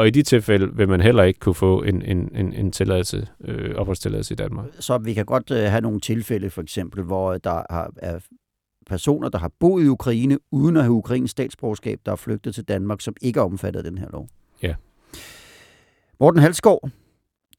og 0.00 0.06
i 0.06 0.10
de 0.10 0.22
tilfælde 0.22 0.76
vil 0.76 0.88
man 0.88 1.00
heller 1.00 1.22
ikke 1.22 1.40
kunne 1.40 1.54
få 1.54 1.82
en, 1.82 2.02
en, 2.02 2.36
en, 2.36 2.52
en 2.52 2.72
tilladelse, 2.72 3.28
øh, 3.40 3.74
opholdstilladelse 3.74 4.34
i 4.34 4.36
Danmark. 4.36 4.66
Så 4.78 4.98
vi 4.98 5.14
kan 5.14 5.24
godt 5.24 5.50
øh, 5.50 5.58
have 5.58 5.80
nogle 5.80 6.00
tilfælde, 6.00 6.50
for 6.50 6.62
eksempel, 6.62 7.02
hvor 7.02 7.38
der 7.38 7.62
har, 7.70 7.92
er 7.96 8.18
personer, 8.86 9.28
der 9.28 9.38
har 9.38 9.50
boet 9.60 9.84
i 9.84 9.88
Ukraine, 9.88 10.38
uden 10.50 10.76
at 10.76 10.82
have 10.82 10.92
ukrainsk 10.92 11.32
statsborgerskab, 11.32 12.00
der 12.06 12.12
er 12.12 12.16
flygtet 12.16 12.54
til 12.54 12.64
Danmark, 12.64 13.00
som 13.00 13.14
ikke 13.20 13.40
er 13.40 13.44
omfattet 13.44 13.80
af 13.80 13.90
den 13.90 13.98
her 13.98 14.06
lov. 14.12 14.28
Ja. 14.62 14.74
Morten 16.20 16.40
Halsgaard, 16.40 16.90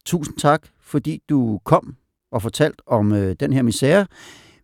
tusind 0.04 0.36
tak, 0.36 0.66
fordi 0.80 1.22
du 1.28 1.60
kom 1.64 1.96
og 2.32 2.42
fortalt 2.42 2.82
om 2.86 3.12
øh, 3.12 3.36
den 3.40 3.52
her 3.52 3.62
misære. 3.62 4.06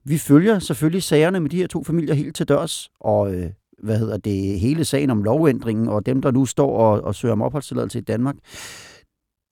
Vi 0.04 0.18
følger 0.18 0.58
selvfølgelig 0.58 1.02
sagerne 1.02 1.40
med 1.40 1.50
de 1.50 1.56
her 1.56 1.66
to 1.66 1.84
familier 1.84 2.14
helt 2.14 2.36
til 2.36 2.48
dørs, 2.48 2.90
og 3.00 3.34
øh, 3.34 3.50
hvad 3.82 3.98
hedder 3.98 4.16
det, 4.16 4.60
hele 4.60 4.84
sagen 4.84 5.10
om 5.10 5.22
lovændringen, 5.22 5.88
og 5.88 6.06
dem, 6.06 6.22
der 6.22 6.30
nu 6.30 6.46
står 6.46 6.76
og, 6.76 7.04
og 7.04 7.14
søger 7.14 7.32
om 7.32 7.42
opholdstilladelse 7.42 7.98
i 7.98 8.02
Danmark. 8.02 8.36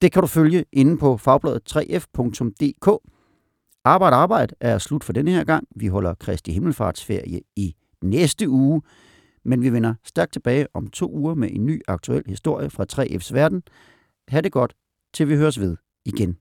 Det 0.01 0.11
kan 0.11 0.21
du 0.21 0.27
følge 0.27 0.65
inde 0.73 0.97
på 0.97 1.17
fagbladet 1.17 1.75
3f.dk. 1.75 3.11
Arbejde, 3.85 4.15
arbejde 4.15 4.55
er 4.59 4.77
slut 4.77 5.03
for 5.03 5.13
denne 5.13 5.31
her 5.31 5.43
gang. 5.43 5.67
Vi 5.75 5.87
holder 5.87 6.13
Kristi 6.13 6.51
Himmelfartsferie 6.51 7.41
i 7.55 7.75
næste 8.03 8.49
uge, 8.49 8.81
men 9.45 9.61
vi 9.61 9.73
vender 9.73 9.93
stærkt 10.05 10.33
tilbage 10.33 10.67
om 10.73 10.87
to 10.87 11.11
uger 11.11 11.35
med 11.35 11.49
en 11.51 11.65
ny 11.65 11.81
aktuel 11.87 12.23
historie 12.27 12.69
fra 12.69 12.85
3F's 12.93 13.33
verden. 13.33 13.63
Ha' 14.27 14.41
det 14.41 14.51
godt, 14.51 14.73
til 15.13 15.29
vi 15.29 15.35
høres 15.35 15.59
ved 15.59 15.77
igen. 16.05 16.37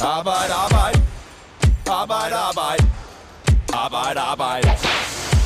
Arbejde, 0.00 0.52
arbejde. 4.20 4.95